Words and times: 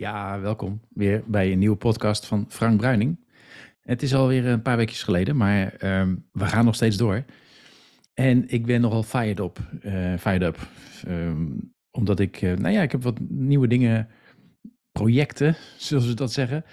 Ja, 0.00 0.40
welkom 0.40 0.80
weer 0.88 1.22
bij 1.26 1.52
een 1.52 1.58
nieuwe 1.58 1.76
podcast 1.76 2.26
van 2.26 2.44
Frank 2.48 2.76
Bruining. 2.76 3.18
Het 3.80 4.02
is 4.02 4.14
alweer 4.14 4.46
een 4.46 4.62
paar 4.62 4.76
weken 4.76 4.94
geleden, 4.94 5.36
maar 5.36 5.74
ehm, 5.74 6.16
we 6.32 6.44
gaan 6.44 6.64
nog 6.64 6.74
steeds 6.74 6.96
door. 6.96 7.24
En 8.14 8.48
ik 8.48 8.66
ben 8.66 8.80
nogal 8.80 9.02
fired 9.02 9.38
up. 9.38 9.58
eh, 9.80 10.16
fired 10.16 10.42
up 10.42 10.68
Ehm, 11.06 11.46
omdat 11.90 12.20
ik, 12.20 12.42
eh, 12.42 12.56
nou 12.56 12.74
ja, 12.74 12.82
ik 12.82 12.92
heb 12.92 13.02
wat 13.02 13.20
nieuwe 13.28 13.66
dingen, 13.66 14.08
projecten, 14.92 15.56
zullen 15.78 16.02
ze 16.04 16.14
dat 16.14 16.32
zeggen, 16.32 16.64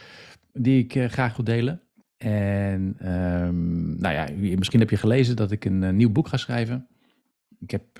die 0.54 0.84
ik 0.84 0.96
eh, 0.96 1.06
graag 1.06 1.36
wil 1.36 1.46
delen. 1.46 1.82
En 2.18 2.96
ehm, 3.00 4.00
nou 4.00 4.14
ja, 4.14 4.28
misschien 4.58 4.80
heb 4.80 4.90
je 4.90 4.98
gelezen 4.98 5.36
dat 5.36 5.52
ik 5.52 5.66
een, 5.66 5.96
nieuw 5.96 6.12
boek 6.12 6.28
ga 6.28 6.38
schrijven. 6.38 6.88
Ik 7.60 7.72
heb 7.72 7.98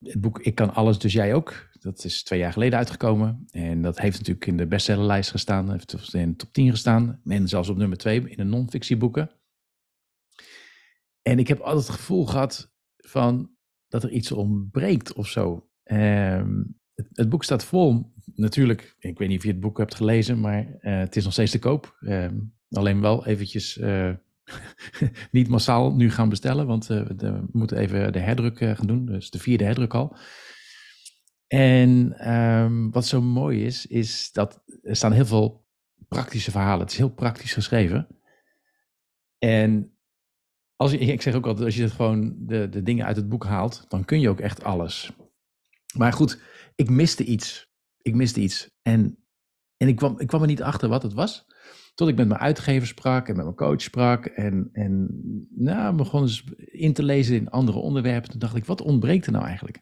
het 0.00 0.20
boek 0.20 0.38
Ik 0.40 0.54
kan 0.54 0.74
alles, 0.74 0.98
dus 0.98 1.12
jij 1.12 1.34
ook. 1.34 1.72
Dat 1.84 2.04
is 2.04 2.22
twee 2.22 2.38
jaar 2.38 2.52
geleden 2.52 2.78
uitgekomen. 2.78 3.46
En 3.50 3.82
dat 3.82 3.98
heeft 3.98 4.18
natuurlijk 4.18 4.46
in 4.46 4.56
de 4.56 4.66
bestsellerlijst 4.66 5.30
gestaan. 5.30 5.70
Heeft 5.70 6.14
in 6.14 6.30
de 6.30 6.36
top 6.36 6.52
10 6.52 6.70
gestaan. 6.70 7.20
En 7.24 7.48
zelfs 7.48 7.68
op 7.68 7.76
nummer 7.76 7.98
2 7.98 8.30
in 8.30 8.36
de 8.36 8.44
non-fictieboeken. 8.44 9.30
En 11.22 11.38
ik 11.38 11.48
heb 11.48 11.60
altijd 11.60 11.86
het 11.86 11.96
gevoel 11.96 12.26
gehad 12.26 12.72
van 12.96 13.50
dat 13.88 14.02
er 14.02 14.10
iets 14.10 14.32
ontbreekt 14.32 15.12
of 15.12 15.28
zo. 15.28 15.68
Ehm, 15.82 16.62
het, 16.94 17.28
boek 17.28 17.44
staat 17.44 17.64
vol. 17.64 18.12
Natuurlijk, 18.34 18.96
ik 18.98 19.18
weet 19.18 19.28
niet 19.28 19.38
of 19.38 19.44
je 19.44 19.50
het 19.50 19.60
boek 19.60 19.78
hebt 19.78 19.94
gelezen, 19.94 20.40
maar 20.40 20.76
eh, 20.80 20.98
het 20.98 21.16
is 21.16 21.24
nog 21.24 21.32
steeds 21.32 21.50
te 21.50 21.58
koop. 21.58 21.96
Ehm, 22.00 22.38
alleen 22.70 23.00
wel 23.00 23.26
eventjes 23.26 23.78
eh, 23.78 24.10
niet 25.30 25.48
massaal 25.48 25.94
nu 25.94 26.10
gaan 26.10 26.28
bestellen, 26.28 26.66
want 26.66 26.90
eh, 26.90 27.02
we, 27.16 27.44
moeten 27.52 27.76
even 27.76 28.12
de 28.12 28.18
herdruk 28.18 28.58
gaan 28.58 28.86
doen. 28.86 29.06
Dus 29.06 29.30
de 29.30 29.38
vierde 29.38 29.64
herdruk 29.64 29.94
al. 29.94 30.16
En 31.46 32.12
ehm, 32.18 32.90
wat 32.90 33.06
zo 33.06 33.20
mooi 33.22 33.64
is, 33.64 33.86
is 33.86 34.32
dat 34.32 34.62
er 34.82 34.96
staan 34.96 35.12
heel 35.12 35.26
veel 35.26 35.66
praktische 36.08 36.50
verhalen. 36.50 36.80
Het 36.80 36.90
is 36.90 36.98
heel 36.98 37.14
praktisch 37.14 37.52
geschreven. 37.52 38.08
En 39.38 39.98
als 40.76 40.90
je, 40.90 40.98
ik 40.98 41.22
zeg 41.22 41.34
ook 41.34 41.46
altijd, 41.46 41.64
als 41.64 41.76
je 41.76 41.90
gewoon 41.90 42.34
de, 42.38 42.68
de 42.68 42.82
dingen 42.82 43.06
uit 43.06 43.16
het 43.16 43.28
boek 43.28 43.44
haalt, 43.44 43.84
dan 43.88 44.04
kun 44.04 44.20
je 44.20 44.28
ook 44.28 44.40
echt 44.40 44.64
alles. 44.64 45.12
Maar 45.96 46.12
goed, 46.12 46.40
ik 46.74 46.90
miste 46.90 47.24
iets. 47.24 47.72
Ik 47.98 48.14
miste 48.14 48.40
iets. 48.40 48.70
En, 48.82 49.18
en 49.76 49.88
ik, 49.88 49.96
kwam, 49.96 50.20
ik 50.20 50.26
kwam 50.26 50.40
er 50.40 50.46
niet 50.46 50.62
achter 50.62 50.88
wat 50.88 51.02
het 51.02 51.12
was. 51.12 51.46
Tot 51.94 52.08
ik 52.08 52.16
met 52.16 52.28
mijn 52.28 52.40
uitgever 52.40 52.86
sprak 52.86 53.28
en 53.28 53.36
met 53.36 53.44
mijn 53.44 53.56
coach 53.56 53.80
sprak. 53.80 54.26
En, 54.26 54.68
en 54.72 55.08
nou, 55.50 55.96
begon 55.96 56.22
eens 56.22 56.44
in 56.56 56.92
te 56.92 57.02
lezen 57.02 57.36
in 57.36 57.50
andere 57.50 57.78
onderwerpen. 57.78 58.30
Toen 58.30 58.38
dacht 58.38 58.56
ik, 58.56 58.64
wat 58.64 58.80
ontbreekt 58.80 59.26
er 59.26 59.32
nou 59.32 59.44
eigenlijk? 59.44 59.80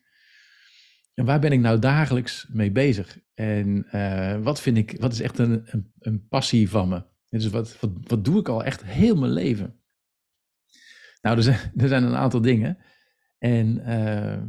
En 1.15 1.25
waar 1.25 1.41
ben 1.41 1.53
ik 1.53 1.61
nou 1.61 1.79
dagelijks 1.79 2.47
mee 2.53 2.73
bezig? 2.73 3.19
En 3.35 3.87
uh, 3.95 4.43
wat 4.43 4.61
vind 4.61 4.77
ik, 4.77 4.97
wat 5.01 5.13
is 5.13 5.21
echt 5.21 5.39
een, 5.39 5.67
een, 5.99 6.27
passie 6.29 6.71
van 6.71 6.89
me? 6.89 7.05
Dus 7.29 7.49
wat, 7.49 7.79
wat, 8.07 8.25
doe 8.25 8.39
ik 8.39 8.49
al 8.49 8.65
echt 8.65 8.85
heel 8.85 9.17
mijn 9.17 9.33
leven? 9.33 9.81
Nou, 11.21 11.37
er 11.37 11.43
zijn, 11.43 11.73
er 11.77 11.89
zijn 11.89 12.03
een 12.03 12.17
aantal 12.17 12.41
dingen. 12.41 12.79
En 13.39 13.79
uh, 13.79 14.43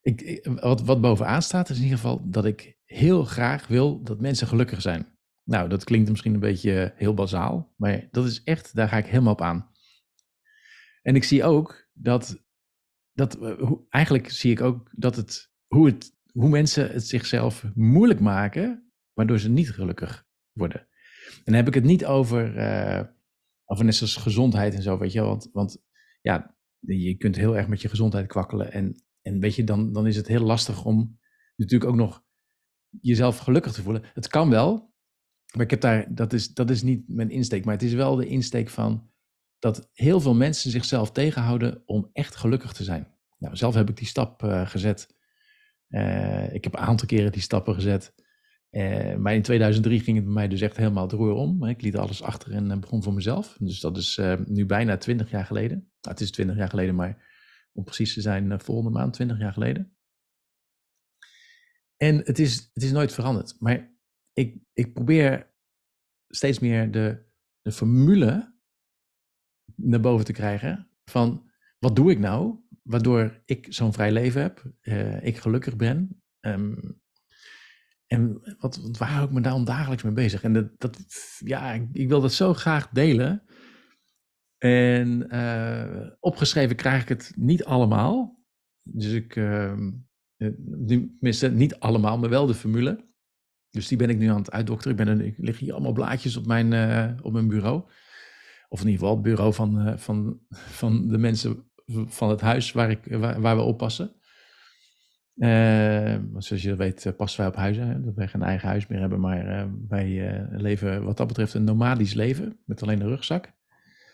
ik, 0.00 0.48
wat, 0.60 0.82
wat 0.82 1.00
bovenaan 1.00 1.42
staat 1.42 1.68
is 1.68 1.76
in 1.76 1.82
ieder 1.82 1.98
geval 1.98 2.30
dat 2.30 2.44
ik 2.44 2.76
heel 2.84 3.24
graag 3.24 3.66
wil 3.66 4.02
dat 4.02 4.20
mensen 4.20 4.46
gelukkig 4.46 4.80
zijn. 4.80 5.06
Nou, 5.42 5.68
dat 5.68 5.84
klinkt 5.84 6.10
misschien 6.10 6.34
een 6.34 6.40
beetje 6.40 6.92
heel 6.96 7.14
bazaal, 7.14 7.74
maar 7.76 8.08
dat 8.10 8.24
is 8.26 8.42
echt, 8.42 8.74
daar 8.74 8.88
ga 8.88 8.96
ik 8.96 9.06
helemaal 9.06 9.32
op 9.32 9.40
aan. 9.40 9.70
En 11.02 11.14
ik 11.14 11.24
zie 11.24 11.44
ook 11.44 11.88
dat, 11.92 12.44
dat 13.12 13.38
eigenlijk 13.88 14.30
zie 14.30 14.50
ik 14.50 14.60
ook 14.60 14.90
dat 14.92 15.16
het, 15.16 15.50
hoe, 15.66 15.86
het, 15.86 16.12
hoe 16.32 16.48
mensen 16.48 16.92
het 16.92 17.06
zichzelf 17.06 17.64
moeilijk 17.74 18.20
maken, 18.20 18.92
waardoor 19.12 19.38
ze 19.38 19.48
niet 19.48 19.70
gelukkig 19.70 20.26
worden. 20.52 20.80
En 21.26 21.42
dan 21.44 21.54
heb 21.54 21.66
ik 21.66 21.74
het 21.74 21.84
niet 21.84 22.06
over, 22.06 22.56
uh, 22.56 23.02
over 23.64 23.84
net 23.84 23.94
zoals 23.94 24.16
gezondheid 24.16 24.74
en 24.74 24.82
zo, 24.82 24.98
weet 24.98 25.12
je, 25.12 25.20
want, 25.20 25.48
want 25.52 25.82
ja, 26.20 26.56
je 26.78 27.16
kunt 27.16 27.36
heel 27.36 27.56
erg 27.56 27.68
met 27.68 27.82
je 27.82 27.88
gezondheid 27.88 28.26
kwakkelen. 28.26 28.72
En, 28.72 29.02
en 29.22 29.40
weet 29.40 29.54
je, 29.54 29.64
dan, 29.64 29.92
dan 29.92 30.06
is 30.06 30.16
het 30.16 30.26
heel 30.26 30.44
lastig 30.44 30.84
om 30.84 31.18
natuurlijk 31.56 31.90
ook 31.90 31.96
nog 31.96 32.24
jezelf 33.00 33.38
gelukkig 33.38 33.72
te 33.72 33.82
voelen. 33.82 34.02
Het 34.14 34.28
kan 34.28 34.50
wel, 34.50 34.94
maar 35.54 35.64
ik 35.64 35.70
heb 35.70 35.80
daar, 35.80 36.14
dat 36.14 36.32
is, 36.32 36.54
dat 36.54 36.70
is 36.70 36.82
niet 36.82 37.08
mijn 37.08 37.30
insteek, 37.30 37.64
maar 37.64 37.74
het 37.74 37.82
is 37.82 37.92
wel 37.92 38.16
de 38.16 38.26
insteek 38.26 38.68
van 38.68 39.10
dat 39.58 39.90
heel 39.92 40.20
veel 40.20 40.34
mensen 40.34 40.70
zichzelf 40.70 41.12
tegenhouden 41.12 41.82
om 41.86 42.10
echt 42.12 42.36
gelukkig 42.36 42.72
te 42.72 42.84
zijn. 42.84 43.14
Nou, 43.38 43.56
zelf 43.56 43.74
heb 43.74 43.88
ik 43.88 43.96
die 43.96 44.06
stap 44.06 44.42
uh, 44.42 44.68
gezet. 44.68 45.15
Uh, 45.88 46.54
ik 46.54 46.64
heb 46.64 46.72
een 46.72 46.80
aantal 46.80 47.06
keren 47.06 47.32
die 47.32 47.42
stappen 47.42 47.74
gezet. 47.74 48.14
Uh, 48.70 49.14
maar 49.14 49.34
in 49.34 49.42
2003 49.42 50.00
ging 50.00 50.16
het 50.16 50.24
bij 50.24 50.34
mij 50.34 50.48
dus 50.48 50.60
echt 50.60 50.76
helemaal 50.76 51.02
het 51.02 51.12
om. 51.34 51.64
Ik 51.64 51.82
liet 51.82 51.96
alles 51.96 52.22
achter 52.22 52.52
en 52.52 52.80
begon 52.80 53.02
voor 53.02 53.14
mezelf. 53.14 53.56
Dus 53.60 53.80
dat 53.80 53.96
is 53.96 54.20
nu 54.46 54.66
bijna 54.66 54.96
20 54.96 55.30
jaar 55.30 55.44
geleden. 55.44 55.76
Nou, 55.76 56.14
het 56.14 56.20
is 56.20 56.30
20 56.30 56.56
jaar 56.56 56.68
geleden, 56.68 56.94
maar 56.94 57.34
om 57.72 57.84
precies 57.84 58.14
te 58.14 58.20
zijn, 58.20 58.60
volgende 58.60 58.90
maand 58.90 59.12
20 59.12 59.38
jaar 59.38 59.52
geleden. 59.52 59.96
En 61.96 62.16
het 62.16 62.38
is, 62.38 62.70
het 62.72 62.82
is 62.82 62.92
nooit 62.92 63.12
veranderd. 63.12 63.56
Maar 63.58 63.94
ik, 64.32 64.58
ik 64.72 64.94
probeer 64.94 65.54
steeds 66.28 66.58
meer 66.58 66.90
de, 66.90 67.24
de 67.62 67.72
formule 67.72 68.54
naar 69.74 70.00
boven 70.00 70.24
te 70.24 70.32
krijgen 70.32 70.90
van 71.04 71.50
wat 71.78 71.96
doe 71.96 72.10
ik 72.10 72.18
nou 72.18 72.58
waardoor 72.86 73.42
ik 73.44 73.66
zo'n 73.68 73.92
vrij 73.92 74.12
leven 74.12 74.42
heb, 74.42 74.62
uh, 74.82 75.24
ik 75.24 75.36
gelukkig 75.36 75.76
ben. 75.76 76.22
Um, 76.40 77.00
en 78.06 78.40
wat, 78.58 78.88
waar 78.98 79.10
hou 79.10 79.26
ik 79.26 79.32
me 79.32 79.40
daarom 79.40 79.64
dagelijks 79.64 80.02
mee 80.02 80.12
bezig? 80.12 80.42
En 80.42 80.52
dat, 80.52 80.80
dat 80.80 80.98
ja, 81.38 81.72
ik, 81.92 82.08
wil 82.08 82.20
dat 82.20 82.32
zo 82.32 82.54
graag 82.54 82.88
delen. 82.88 83.42
En 84.58 85.34
uh, 85.34 86.10
opgeschreven 86.20 86.76
krijg 86.76 87.02
ik 87.02 87.08
het 87.08 87.32
niet 87.36 87.64
allemaal. 87.64 88.44
Dus 88.82 89.12
ik, 89.12 89.36
uh, 89.36 89.74
tenminste 90.86 91.50
niet 91.50 91.78
allemaal, 91.78 92.18
maar 92.18 92.30
wel 92.30 92.46
de 92.46 92.54
formule. 92.54 93.04
Dus 93.70 93.88
die 93.88 93.98
ben 93.98 94.10
ik 94.10 94.18
nu 94.18 94.28
aan 94.28 94.38
het 94.38 94.50
uitdokteren. 94.50 94.98
Ik, 94.98 95.04
ben 95.04 95.26
ik 95.26 95.38
lig 95.38 95.58
hier 95.58 95.72
allemaal 95.72 95.92
blaadjes 95.92 96.36
op 96.36 96.46
mijn, 96.46 96.72
op 97.22 97.32
mijn 97.32 97.48
bureau. 97.48 97.82
Of 98.68 98.80
in 98.80 98.86
ieder 98.86 99.00
geval 99.00 99.14
het 99.14 99.22
bureau 99.22 99.54
van, 99.54 99.98
van, 99.98 100.40
van 100.50 101.08
de 101.08 101.18
mensen 101.18 101.70
van 101.86 102.30
het 102.30 102.40
huis 102.40 102.72
waar, 102.72 102.90
ik, 102.90 103.04
waar, 103.04 103.40
waar 103.40 103.56
we 103.56 103.62
oppassen. 103.62 104.14
Uh, 105.36 106.18
zoals 106.36 106.62
je 106.62 106.76
weet 106.76 107.12
passen 107.16 107.40
wij 107.40 107.48
op 107.48 107.56
huizen. 107.56 108.04
Dat 108.04 108.14
wij 108.14 108.28
geen 108.28 108.42
eigen 108.42 108.68
huis 108.68 108.86
meer 108.86 109.00
hebben. 109.00 109.20
Maar 109.20 109.68
wij 109.88 110.46
leven 110.50 111.04
wat 111.04 111.16
dat 111.16 111.26
betreft 111.26 111.54
een 111.54 111.64
nomadisch 111.64 112.14
leven. 112.14 112.58
Met 112.64 112.82
alleen 112.82 113.00
een 113.00 113.08
rugzak. 113.08 113.44
En 113.44 113.52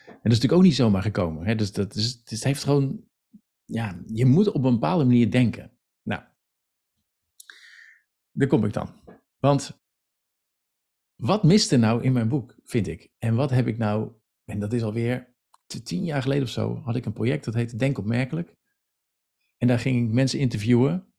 dat 0.06 0.32
is 0.32 0.40
natuurlijk 0.40 0.52
ook 0.52 0.62
niet 0.62 0.74
zomaar 0.74 1.02
gekomen. 1.02 1.46
Hè? 1.46 1.54
Dus 1.54 1.72
dat 1.72 1.94
is, 1.94 2.22
het 2.24 2.44
heeft 2.44 2.64
gewoon... 2.64 3.04
Ja, 3.64 4.02
je 4.06 4.26
moet 4.26 4.52
op 4.52 4.64
een 4.64 4.72
bepaalde 4.72 5.04
manier 5.04 5.30
denken. 5.30 5.70
Nou, 6.02 6.22
daar 8.32 8.48
kom 8.48 8.64
ik 8.64 8.72
dan. 8.72 8.88
Want 9.38 9.82
wat 11.14 11.42
miste 11.42 11.76
nou 11.76 12.02
in 12.02 12.12
mijn 12.12 12.28
boek, 12.28 12.56
vind 12.64 12.86
ik? 12.86 13.12
En 13.18 13.34
wat 13.34 13.50
heb 13.50 13.66
ik 13.66 13.78
nou, 13.78 14.12
en 14.44 14.58
dat 14.58 14.72
is 14.72 14.82
alweer 14.82 15.31
tien 15.80 16.04
jaar 16.04 16.22
geleden 16.22 16.42
of 16.42 16.48
zo, 16.48 16.80
had 16.84 16.96
ik 16.96 17.04
een 17.04 17.12
project 17.12 17.44
dat 17.44 17.54
heette 17.54 17.76
Denk 17.76 17.98
Opmerkelijk. 17.98 18.56
En 19.56 19.68
daar 19.68 19.78
ging 19.78 20.06
ik 20.06 20.14
mensen 20.14 20.38
interviewen 20.38 21.14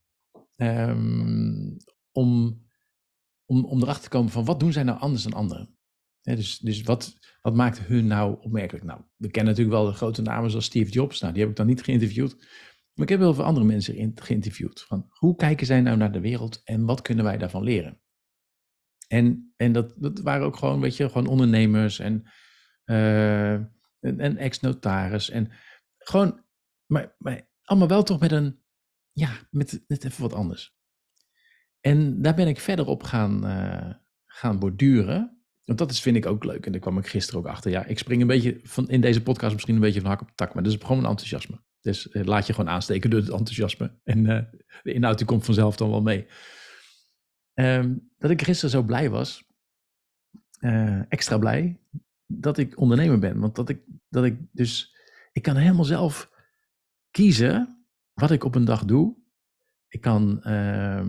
um, 0.57 1.77
om, 2.11 2.61
om, 3.45 3.65
om 3.65 3.81
erachter 3.81 4.03
te 4.03 4.09
komen 4.09 4.31
van 4.31 4.45
wat 4.45 4.59
doen 4.59 4.71
zij 4.71 4.83
nou 4.83 4.99
anders 4.99 5.23
dan 5.23 5.33
anderen? 5.33 5.77
Dus 6.21 6.57
dus 6.57 6.81
wat, 6.81 7.17
wat 7.41 7.55
maakt 7.55 7.79
hun 7.79 8.07
nou 8.07 8.37
opmerkelijk? 8.41 8.85
Nou, 8.85 9.01
we 9.15 9.31
kennen 9.31 9.53
natuurlijk 9.53 9.81
wel 9.81 9.91
de 9.91 9.97
grote 9.97 10.21
namen 10.21 10.49
zoals 10.49 10.65
Steve 10.65 10.91
Jobs. 10.91 11.19
Nou, 11.19 11.33
die 11.33 11.41
heb 11.41 11.51
ik 11.51 11.57
dan 11.57 11.67
niet 11.67 11.83
geïnterviewd. 11.83 12.35
Maar 12.93 13.05
ik 13.05 13.09
heb 13.09 13.19
heel 13.19 13.33
veel 13.33 13.43
andere 13.43 13.65
mensen 13.65 14.13
geïnterviewd. 14.15 14.81
Van 14.81 15.05
hoe 15.09 15.35
kijken 15.35 15.65
zij 15.65 15.81
nou 15.81 15.97
naar 15.97 16.11
de 16.11 16.19
wereld 16.19 16.61
en 16.63 16.85
wat 16.85 17.01
kunnen 17.01 17.25
wij 17.25 17.38
daarvan 17.38 17.63
leren? 17.63 18.01
En, 19.07 19.53
en 19.57 19.71
dat, 19.71 19.94
dat 19.97 20.19
waren 20.19 20.45
ook 20.45 20.56
gewoon, 20.56 20.79
weet 20.79 20.97
je, 20.97 21.09
gewoon 21.09 21.27
ondernemers 21.27 21.99
en, 21.99 22.23
uh, 22.85 23.59
en, 24.03 24.38
ex-notaris. 24.38 25.29
En 25.29 25.51
gewoon, 25.97 26.45
maar, 26.85 27.15
maar 27.17 27.47
allemaal 27.63 27.88
wel 27.88 28.03
toch 28.03 28.19
met 28.19 28.31
een, 28.31 28.63
ja, 29.11 29.31
met, 29.50 29.83
met 29.88 30.03
even 30.03 30.21
wat 30.21 30.33
anders. 30.33 30.75
En 31.79 32.21
daar 32.21 32.35
ben 32.35 32.47
ik 32.47 32.59
verder 32.59 32.85
op 32.85 33.03
gaan, 33.03 33.45
uh, 33.45 33.94
gaan 34.25 34.59
borduren. 34.59 35.44
Want 35.63 35.79
dat 35.79 35.91
is, 35.91 36.01
vind 36.01 36.15
ik 36.15 36.25
ook 36.25 36.44
leuk. 36.44 36.65
En 36.65 36.71
daar 36.71 36.81
kwam 36.81 36.97
ik 36.97 37.07
gisteren 37.07 37.39
ook 37.39 37.47
achter. 37.47 37.71
Ja, 37.71 37.85
ik 37.85 37.97
spring 37.97 38.21
een 38.21 38.27
beetje 38.27 38.59
van, 38.63 38.89
in 38.89 39.01
deze 39.01 39.23
podcast 39.23 39.53
misschien 39.53 39.75
een 39.75 39.81
beetje 39.81 40.01
van 40.01 40.09
hak 40.09 40.21
op 40.21 40.31
tak. 40.35 40.53
Maar 40.53 40.63
dat 40.63 40.73
is 40.73 40.79
gewoon 40.81 40.97
een 40.97 41.09
enthousiasme. 41.09 41.61
Dus 41.81 42.07
uh, 42.07 42.23
laat 42.23 42.47
je 42.47 42.53
gewoon 42.53 42.69
aansteken 42.69 43.09
door 43.09 43.19
het 43.19 43.29
enthousiasme. 43.29 43.99
En 44.03 44.25
uh, 44.25 44.41
de 44.83 44.94
inhoud 44.94 45.17
die 45.17 45.27
komt 45.27 45.45
vanzelf 45.45 45.75
dan 45.75 45.89
wel 45.89 46.01
mee. 46.01 46.27
Um, 47.53 48.11
dat 48.17 48.31
ik 48.31 48.41
gisteren 48.41 48.69
zo 48.69 48.83
blij 48.83 49.09
was, 49.09 49.51
extra 51.09 51.38
blij, 51.38 51.79
dat 52.25 52.57
ik 52.57 52.79
ondernemer 52.79 53.19
ben. 53.19 53.39
Want 53.39 53.55
dat 53.55 53.69
ik, 53.69 53.81
dat 54.09 54.25
ik 54.25 54.39
dus, 54.51 54.95
ik 55.31 55.41
kan 55.41 55.55
helemaal 55.55 55.85
zelf 55.85 56.31
kiezen 57.11 57.85
wat 58.13 58.31
ik 58.31 58.43
op 58.43 58.55
een 58.55 58.65
dag 58.65 58.85
doe. 58.85 59.15
Ik 59.87 60.01
kan 60.01 60.41
uh, 60.43 61.07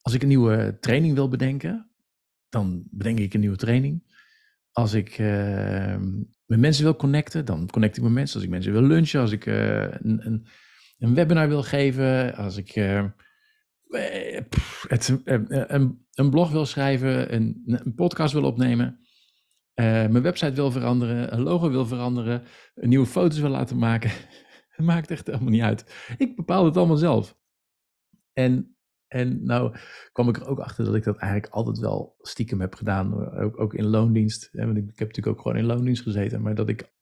als 0.00 0.14
ik 0.14 0.22
een 0.22 0.28
nieuwe 0.28 0.76
training 0.80 1.14
wil 1.14 1.28
bedenken, 1.28 1.90
dan 2.48 2.84
bedenk 2.90 3.18
ik 3.18 3.34
een 3.34 3.40
nieuwe 3.40 3.56
training. 3.56 4.14
Als 4.72 4.92
ik 4.92 5.18
uh, 5.18 5.96
met 6.44 6.58
mensen 6.58 6.84
wil 6.84 6.96
connecten, 6.96 7.44
dan 7.44 7.70
connect 7.70 7.96
ik 7.96 8.02
met 8.02 8.12
mensen. 8.12 8.34
Als 8.34 8.44
ik 8.44 8.50
mensen 8.50 8.72
wil 8.72 8.82
lunchen, 8.82 9.20
als 9.20 9.32
ik 9.32 9.46
uh, 9.46 9.82
een, 9.82 10.46
een, 10.98 11.14
webinar 11.14 11.48
wil 11.48 11.62
geven, 11.62 12.34
als 12.34 12.56
ik 12.56 12.76
uh, 12.76 13.04
het, 14.88 15.20
een, 15.24 16.06
een, 16.12 16.30
blog 16.30 16.50
wil 16.50 16.66
schrijven, 16.66 17.34
een 17.34 17.92
podcast 17.94 18.32
wil 18.32 18.44
opnemen, 18.44 19.05
mijn 19.84 20.22
website 20.22 20.52
wil 20.52 20.70
veranderen, 20.70 21.32
een 21.32 21.42
logo 21.42 21.70
wil 21.70 21.86
veranderen, 21.86 22.42
nieuwe 22.74 23.06
foto's 23.06 23.38
wil 23.38 23.50
laten 23.50 23.78
maken. 23.78 24.10
Het 24.76 24.86
maakt 24.86 25.10
echt 25.10 25.26
helemaal 25.26 25.48
niet 25.48 25.62
uit. 25.62 26.14
Ik 26.18 26.36
bepaal 26.36 26.64
het 26.64 26.76
allemaal 26.76 26.96
zelf. 26.96 27.38
En 28.32 28.76
en 29.08 29.44
nou 29.44 29.76
kwam 30.12 30.28
ik 30.28 30.36
er 30.36 30.46
ook 30.46 30.58
achter 30.58 30.84
dat 30.84 30.94
ik 30.94 31.04
dat 31.04 31.16
eigenlijk 31.16 31.52
altijd 31.52 31.78
wel 31.78 32.16
stiekem 32.18 32.60
heb 32.60 32.74
gedaan. 32.74 33.34
Ook, 33.34 33.60
ook 33.60 33.74
in 33.74 33.84
loondienst. 33.84 34.48
Want 34.52 34.76
ik, 34.76 34.82
ik 34.82 34.98
heb 34.98 35.08
natuurlijk 35.08 35.36
ook 35.36 35.42
gewoon 35.42 35.56
in 35.56 35.64
loondienst 35.64 36.02
gezeten. 36.02 36.42
Maar 36.42 36.54
dat 36.54 36.68
ik 36.68 36.92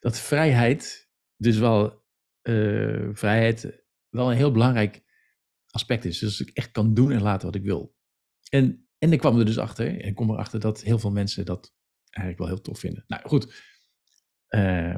dat 0.00 0.18
vrijheid, 0.18 1.10
dus 1.36 1.58
wel 1.58 2.04
uh, 2.42 3.08
vrijheid, 3.12 3.84
wel 4.08 4.30
een 4.30 4.36
heel 4.36 4.52
belangrijk 4.52 5.04
aspect 5.70 6.04
is. 6.04 6.18
Dus 6.18 6.40
ik 6.40 6.50
echt 6.50 6.70
kan 6.70 6.94
doen 6.94 7.12
en 7.12 7.22
laten 7.22 7.46
wat 7.46 7.56
ik 7.56 7.64
wil. 7.64 7.94
En, 8.48 8.88
en 8.98 9.12
ik 9.12 9.18
kwam 9.18 9.38
er 9.38 9.44
dus 9.44 9.58
achter. 9.58 9.86
En 9.86 10.08
ik 10.08 10.14
kom 10.14 10.30
erachter 10.30 10.60
dat 10.60 10.82
heel 10.82 10.98
veel 10.98 11.12
mensen 11.12 11.44
dat 11.44 11.74
eigenlijk 12.16 12.38
wel 12.38 12.48
heel 12.48 12.60
tof 12.60 12.78
vinden. 12.78 13.04
Nou 13.06 13.28
goed. 13.28 13.74
Uh, 14.48 14.96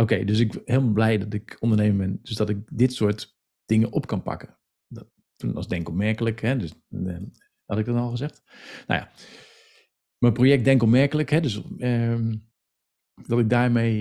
Oké, 0.00 0.24
dus 0.24 0.38
ik 0.38 0.52
ben 0.52 0.62
helemaal 0.64 0.92
blij 0.92 1.18
dat 1.18 1.34
ik 1.34 1.56
ondernemer 1.60 1.96
ben. 1.96 2.18
Dus 2.22 2.36
dat 2.36 2.48
ik 2.48 2.58
dit 2.72 2.92
soort 2.92 3.38
dingen 3.64 3.92
op 3.92 4.06
kan 4.06 4.22
pakken. 4.22 4.58
Dat, 4.86 5.08
was 5.36 5.68
Denk 5.68 5.88
opmerkelijk, 5.88 6.40
hè, 6.40 6.56
dus 6.56 6.72
uh, 6.88 7.18
had 7.64 7.78
ik 7.78 7.84
dat 7.84 7.96
al 7.96 8.10
gezegd. 8.10 8.42
Nou 8.86 9.00
ja, 9.00 9.10
mijn 10.18 10.32
project 10.32 10.64
Denk 10.64 10.82
opmerkelijk, 10.82 11.30
hè, 11.30 11.40
dus 11.40 11.62
uh, 11.76 12.32
dat 13.26 13.38
ik 13.38 13.50
daarmee, 13.50 14.00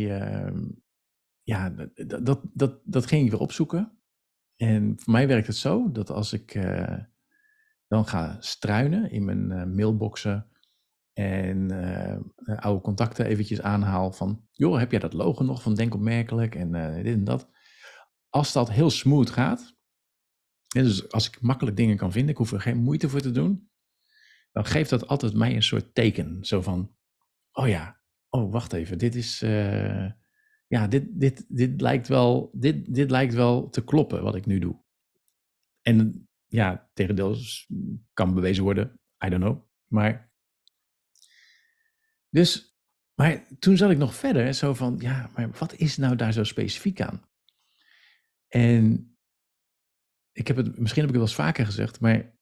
ja, 1.41 1.69
dat, 1.93 2.41
dat, 2.53 2.81
dat, 2.83 3.05
ging 3.05 3.25
ik 3.25 3.31
weer 3.31 3.39
opzoeken. 3.39 3.99
En 4.55 4.93
voor 4.99 5.13
mij 5.13 5.27
werkt 5.27 5.47
het 5.47 5.55
zo 5.55 5.91
dat 5.91 6.09
als 6.09 6.33
ik 6.33 6.55
uh, 6.55 6.97
dan 7.87 8.07
ga 8.07 8.37
struinen 8.39 9.11
in 9.11 9.25
mijn 9.25 9.51
uh, 9.51 9.63
mailboxen 9.63 10.49
en 11.19 11.71
oude 12.59 12.81
contacten 12.81 13.25
eventjes 13.25 13.61
aanhaal 13.61 14.11
van, 14.11 14.47
joh, 14.51 14.77
heb 14.77 14.91
jij 14.91 14.99
dat 14.99 15.13
logo 15.13 15.43
nog 15.43 15.61
van 15.61 15.75
Denk 15.75 15.93
opmerkelijk 15.93 16.55
en 16.55 16.71
dit 17.03 17.13
en 17.13 17.23
dat. 17.23 17.49
Als 18.29 18.53
dat 18.53 18.69
heel 18.71 18.89
smooth 18.89 19.29
gaat, 19.29 19.77
dus 20.67 21.11
als 21.11 21.27
ik 21.27 21.41
makkelijk 21.41 21.77
dingen 21.77 21.97
kan 21.97 22.11
vinden, 22.11 22.31
ik 22.31 22.37
hoef 22.37 22.51
er 22.51 22.61
geen 22.61 22.77
moeite 22.77 23.09
voor 23.09 23.19
te 23.21 23.31
doen, 23.31 23.69
dan 24.51 24.65
geeft 24.65 24.89
dat 24.89 25.07
altijd 25.07 25.33
mij 25.33 25.55
een 25.55 25.63
soort 25.63 25.93
teken. 25.93 26.45
Zo 26.45 26.61
van, 26.61 26.95
oh 27.51 27.67
ja, 27.67 28.01
oh 28.29 28.51
wacht 28.51 28.73
even, 28.73 28.97
dit 28.97 29.15
is, 29.15 29.39
ja, 30.67 30.87
dit, 30.87 31.05
dit, 31.09 31.45
dit, 31.47 31.81
lijkt 31.81 32.07
wel, 32.07 32.49
dit, 32.53 32.93
dit 32.93 33.11
lijkt 33.11 33.33
wel 33.33 33.69
te 33.69 33.83
kloppen 33.83 34.23
wat 34.23 34.35
ik 34.35 34.45
nu 34.45 34.59
doe. 34.59 34.83
En 35.81 36.29
ja, 36.47 36.89
tegendeel 36.93 37.35
kan 38.13 38.33
bewezen 38.33 38.63
worden, 38.63 38.99
I 39.25 39.29
don't 39.29 39.43
know. 39.43 39.67
Maar, 39.87 40.28
dus, 42.29 42.77
maar 43.13 43.47
toen 43.59 43.77
zat 43.77 43.91
ik 43.91 43.97
nog 43.97 44.15
verder, 44.15 44.53
zo 44.53 44.73
van, 44.73 44.97
ja, 44.99 45.29
maar 45.35 45.49
wat 45.51 45.75
is 45.75 45.97
nou 45.97 46.15
daar 46.15 46.33
zo 46.33 46.43
specifiek 46.43 47.01
aan? 47.01 47.21
En 48.47 49.13
ik 50.31 50.47
heb 50.47 50.57
het, 50.57 50.79
misschien 50.79 51.01
heb 51.01 51.11
ik 51.13 51.19
het 51.19 51.21
wel 51.21 51.21
eens 51.21 51.35
vaker 51.35 51.65
gezegd, 51.65 51.99
maar 51.99 52.37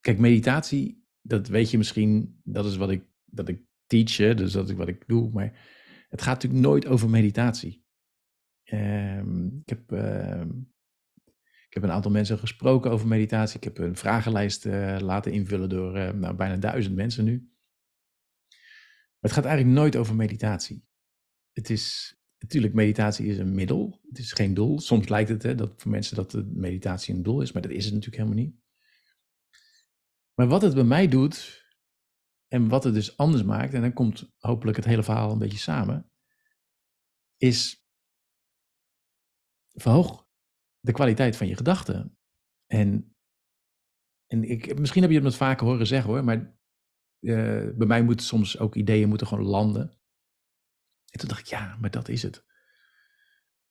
kijk, 0.00 0.18
meditatie, 0.18 1.06
dat 1.20 1.48
weet 1.48 1.70
je 1.70 1.78
misschien, 1.78 2.40
dat 2.44 2.64
is 2.64 2.76
wat 2.76 2.90
ik, 2.90 3.04
dat 3.24 3.48
ik 3.48 3.64
teach, 3.86 4.36
dus 4.36 4.52
dat 4.52 4.68
is 4.68 4.74
wat 4.74 4.88
ik 4.88 5.08
doe, 5.08 5.30
maar 5.30 5.58
het 6.08 6.22
gaat 6.22 6.34
natuurlijk 6.34 6.62
nooit 6.62 6.86
over 6.86 7.10
meditatie. 7.10 7.84
Um, 8.72 9.60
ik, 9.64 9.68
heb, 9.68 9.92
uh, 9.92 10.40
ik 11.68 11.74
heb 11.74 11.82
een 11.82 11.90
aantal 11.90 12.10
mensen 12.10 12.38
gesproken 12.38 12.90
over 12.90 13.06
meditatie. 13.08 13.56
Ik 13.56 13.64
heb 13.64 13.78
een 13.78 13.96
vragenlijst 13.96 14.66
uh, 14.66 14.96
laten 15.00 15.32
invullen 15.32 15.68
door 15.68 15.96
uh, 15.96 16.10
nou, 16.10 16.34
bijna 16.34 16.56
duizend 16.56 16.94
mensen 16.94 17.24
nu. 17.24 17.50
Het 19.20 19.32
gaat 19.32 19.44
eigenlijk 19.44 19.76
nooit 19.76 19.96
over 19.96 20.14
meditatie. 20.14 20.84
Het 21.52 21.70
is, 21.70 22.14
Natuurlijk, 22.40 22.74
meditatie 22.74 23.26
is 23.26 23.38
een 23.38 23.54
middel. 23.54 24.00
Het 24.08 24.18
is 24.18 24.32
geen 24.32 24.54
doel. 24.54 24.80
Soms 24.80 25.08
lijkt 25.08 25.28
het 25.28 25.42
hè, 25.42 25.54
dat 25.54 25.72
voor 25.76 25.90
mensen 25.90 26.16
dat 26.16 26.30
de 26.30 26.44
meditatie 26.44 27.14
een 27.14 27.22
doel 27.22 27.40
is, 27.40 27.52
maar 27.52 27.62
dat 27.62 27.70
is 27.70 27.84
het 27.84 27.94
natuurlijk 27.94 28.22
helemaal 28.22 28.44
niet. 28.44 28.54
Maar 30.34 30.48
wat 30.48 30.62
het 30.62 30.74
bij 30.74 30.84
mij 30.84 31.08
doet, 31.08 31.64
en 32.48 32.68
wat 32.68 32.84
het 32.84 32.94
dus 32.94 33.16
anders 33.16 33.42
maakt, 33.42 33.74
en 33.74 33.80
dan 33.80 33.92
komt 33.92 34.32
hopelijk 34.38 34.76
het 34.76 34.86
hele 34.86 35.02
verhaal 35.02 35.32
een 35.32 35.38
beetje 35.38 35.58
samen, 35.58 36.10
is 37.36 37.84
verhoog 39.72 40.28
de 40.80 40.92
kwaliteit 40.92 41.36
van 41.36 41.46
je 41.46 41.56
gedachten. 41.56 42.18
En, 42.66 43.16
en 44.26 44.44
ik, 44.44 44.78
misschien 44.78 45.02
heb 45.02 45.10
je 45.10 45.20
het 45.20 45.34
vaker 45.36 45.66
horen 45.66 45.86
zeggen 45.86 46.10
hoor, 46.10 46.24
maar 46.24 46.58
uh, 47.20 47.68
bij 47.74 47.86
mij 47.86 48.02
moeten 48.02 48.26
soms 48.26 48.58
ook 48.58 48.74
ideeën 48.74 49.08
moeten 49.08 49.26
gewoon 49.26 49.44
landen. 49.44 49.98
En 51.10 51.18
toen 51.18 51.28
dacht 51.28 51.40
ik, 51.40 51.46
ja, 51.46 51.76
maar 51.80 51.90
dat 51.90 52.08
is 52.08 52.22
het. 52.22 52.44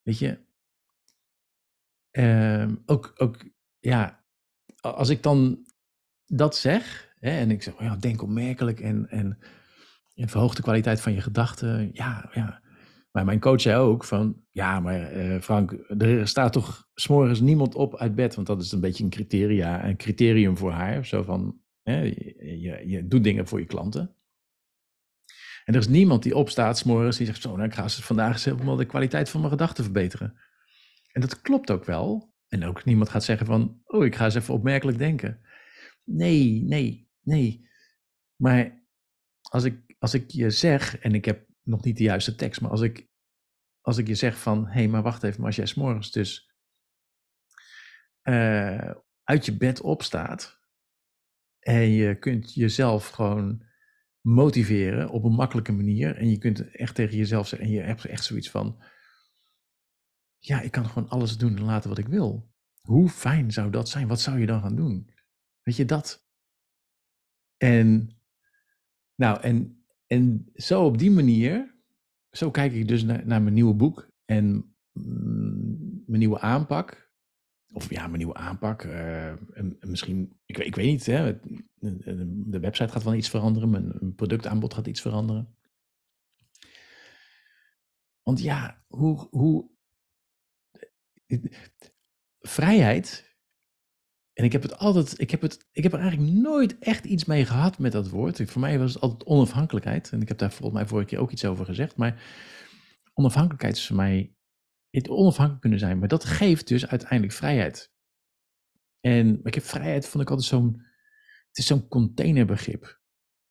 Weet 0.01 0.19
je, 0.19 0.39
uh, 2.11 2.71
ook, 2.85 3.13
ook, 3.15 3.49
ja, 3.79 4.25
als 4.81 5.09
ik 5.09 5.23
dan 5.23 5.67
dat 6.25 6.55
zeg, 6.55 7.13
hè, 7.19 7.29
en 7.37 7.51
ik 7.51 7.63
zeg, 7.63 7.73
oh 7.73 7.81
ja, 7.81 7.95
denk 7.95 8.21
opmerkelijk 8.21 8.79
en, 8.79 9.09
en, 9.09 9.39
en 10.15 10.29
verhoog 10.29 10.55
de 10.55 10.61
kwaliteit 10.61 11.01
van 11.01 11.13
je 11.13 11.21
gedachten. 11.21 11.89
Ja, 11.93 12.29
ja. 12.33 12.61
Maar 13.11 13.25
mijn 13.25 13.39
coach 13.39 13.61
zei 13.61 13.77
ook 13.77 14.03
van, 14.03 14.43
ja, 14.49 14.79
maar 14.79 15.15
uh, 15.15 15.41
Frank, 15.41 15.71
er 15.97 16.27
staat 16.27 16.53
toch 16.53 16.87
s'morgens 16.93 17.39
niemand 17.39 17.75
op 17.75 17.97
uit 17.97 18.15
bed, 18.15 18.35
want 18.35 18.47
dat 18.47 18.61
is 18.61 18.71
een 18.71 18.79
beetje 18.79 19.03
een 19.03 19.09
criteria, 19.09 19.85
een 19.85 19.97
criterium 19.97 20.57
voor 20.57 20.71
haar. 20.71 21.05
Zo 21.05 21.23
van, 21.23 21.61
je, 21.91 23.05
doet 23.07 23.23
dingen 23.23 23.47
voor 23.47 23.59
je 23.59 23.65
klanten. 23.65 24.15
En 25.65 25.73
er 25.73 25.79
is 25.79 25.87
niemand 25.87 26.23
die 26.23 26.35
opstaat 26.35 26.77
s'morgens 26.77 27.17
die 27.17 27.25
zegt, 27.25 27.41
zo, 27.41 27.55
nou, 27.55 27.67
ik 27.67 27.73
ga 27.73 27.89
vandaag 27.89 28.33
eens 28.33 28.45
helemaal 28.45 28.75
de 28.75 28.85
kwaliteit 28.85 29.29
van 29.29 29.39
mijn 29.39 29.51
gedachten 29.51 29.83
verbeteren. 29.83 30.39
En 31.11 31.21
dat 31.21 31.41
klopt 31.41 31.71
ook 31.71 31.85
wel. 31.85 32.33
En 32.47 32.65
ook 32.65 32.85
niemand 32.85 33.09
gaat 33.09 33.23
zeggen 33.23 33.45
van, 33.45 33.81
oh, 33.85 34.05
ik 34.05 34.15
ga 34.15 34.25
eens 34.25 34.35
even 34.35 34.53
opmerkelijk 34.53 34.97
denken. 34.97 35.41
Nee, 36.03 36.63
nee, 36.63 37.09
nee. 37.21 37.67
Maar 38.35 38.83
als 39.41 39.63
ik, 39.63 39.95
als 39.99 40.13
ik 40.13 40.29
je 40.31 40.49
zeg, 40.49 40.97
en 40.97 41.13
ik 41.13 41.25
heb 41.25 41.47
nog 41.63 41.83
niet 41.83 41.97
de 41.97 42.03
juiste 42.03 42.35
tekst, 42.35 42.61
maar 42.61 42.71
als 42.71 42.81
ik, 42.81 43.07
als 43.81 43.97
ik 43.97 44.07
je 44.07 44.15
zeg 44.15 44.39
van, 44.39 44.65
hé, 44.65 44.71
hey, 44.71 44.87
maar 44.87 45.01
wacht 45.01 45.23
even, 45.23 45.37
maar 45.37 45.47
als 45.47 45.55
jij 45.55 45.65
s'morgens 45.65 46.11
dus 46.11 46.53
uh, 48.23 48.91
uit 49.23 49.45
je 49.45 49.57
bed 49.57 49.81
opstaat 49.81 50.58
en 51.59 51.89
je 51.89 52.19
kunt 52.19 52.53
jezelf 52.53 53.07
gewoon 53.07 53.67
motiveren 54.21 55.09
op 55.09 55.23
een 55.23 55.33
makkelijke 55.33 55.71
manier. 55.71 56.15
En 56.15 56.29
je 56.29 56.37
kunt 56.37 56.71
echt 56.71 56.95
tegen 56.95 57.17
jezelf 57.17 57.47
zeggen, 57.47 57.67
en 57.67 57.73
je 57.73 57.81
hebt 57.81 58.05
echt 58.05 58.23
zoiets 58.23 58.49
van, 58.49 58.83
ja, 60.37 60.61
ik 60.61 60.71
kan 60.71 60.85
gewoon 60.85 61.09
alles 61.09 61.37
doen 61.37 61.57
en 61.57 61.63
laten 61.63 61.89
wat 61.89 61.97
ik 61.97 62.07
wil. 62.07 62.51
Hoe 62.81 63.09
fijn 63.09 63.51
zou 63.51 63.71
dat 63.71 63.89
zijn? 63.89 64.07
Wat 64.07 64.21
zou 64.21 64.39
je 64.39 64.45
dan 64.45 64.61
gaan 64.61 64.75
doen? 64.75 65.09
Weet 65.63 65.75
je 65.75 65.85
dat? 65.85 66.27
En, 67.57 68.17
nou, 69.15 69.41
en, 69.41 69.85
en 70.07 70.49
zo 70.53 70.85
op 70.85 70.97
die 70.97 71.11
manier, 71.11 71.75
zo 72.31 72.51
kijk 72.51 72.73
ik 72.73 72.87
dus 72.87 73.03
naar, 73.03 73.25
naar 73.25 73.41
mijn 73.41 73.53
nieuwe 73.53 73.73
boek 73.73 74.11
en 74.25 74.75
mm, 74.91 76.03
mijn 76.05 76.19
nieuwe 76.19 76.39
aanpak. 76.39 77.08
Of 77.71 77.89
ja, 77.89 78.05
mijn 78.05 78.17
nieuwe 78.17 78.33
aanpak. 78.33 78.83
Uh, 78.83 79.33
misschien, 79.79 80.39
ik, 80.45 80.57
ik 80.57 80.75
weet 80.75 80.85
niet, 80.85 81.05
hè, 81.05 81.39
de 82.49 82.59
website 82.59 82.91
gaat 82.91 83.03
wel 83.03 83.13
iets 83.13 83.29
veranderen. 83.29 83.69
Mijn 83.69 84.15
productaanbod 84.15 84.73
gaat 84.73 84.87
iets 84.87 85.01
veranderen. 85.01 85.55
Want 88.23 88.41
ja, 88.41 88.83
hoe, 88.87 89.27
hoe. 89.29 89.69
Vrijheid. 92.39 93.37
En 94.33 94.43
ik 94.43 94.51
heb 94.51 94.61
het 94.61 94.77
altijd. 94.77 95.19
Ik 95.19 95.31
heb, 95.31 95.41
het, 95.41 95.67
ik 95.71 95.83
heb 95.83 95.93
er 95.93 95.99
eigenlijk 95.99 96.31
nooit 96.31 96.79
echt 96.79 97.05
iets 97.05 97.25
mee 97.25 97.45
gehad 97.45 97.79
met 97.79 97.91
dat 97.91 98.09
woord. 98.09 98.41
Voor 98.51 98.61
mij 98.61 98.79
was 98.79 98.93
het 98.93 99.01
altijd 99.01 99.25
onafhankelijkheid. 99.25 100.11
En 100.11 100.21
ik 100.21 100.27
heb 100.27 100.37
daar 100.37 100.51
volgens 100.51 100.79
mij 100.79 100.87
vorige 100.87 101.07
keer 101.07 101.19
ook 101.19 101.31
iets 101.31 101.45
over 101.45 101.65
gezegd. 101.65 101.95
Maar 101.95 102.23
onafhankelijkheid 103.13 103.75
is 103.75 103.87
voor 103.87 103.95
mij 103.95 104.35
onafhankelijk 104.91 105.61
kunnen 105.61 105.79
zijn. 105.79 105.99
Maar 105.99 106.07
dat 106.07 106.25
geeft 106.25 106.67
dus 106.67 106.87
uiteindelijk 106.87 107.33
vrijheid. 107.33 107.93
En 108.99 109.39
ik 109.43 109.53
heb 109.53 109.63
vrijheid, 109.63 110.07
vond 110.07 110.23
ik 110.23 110.29
altijd 110.29 110.47
zo'n, 110.47 110.85
het 111.47 111.57
is 111.57 111.65
zo'n 111.65 111.87
containerbegrip. 111.87 113.01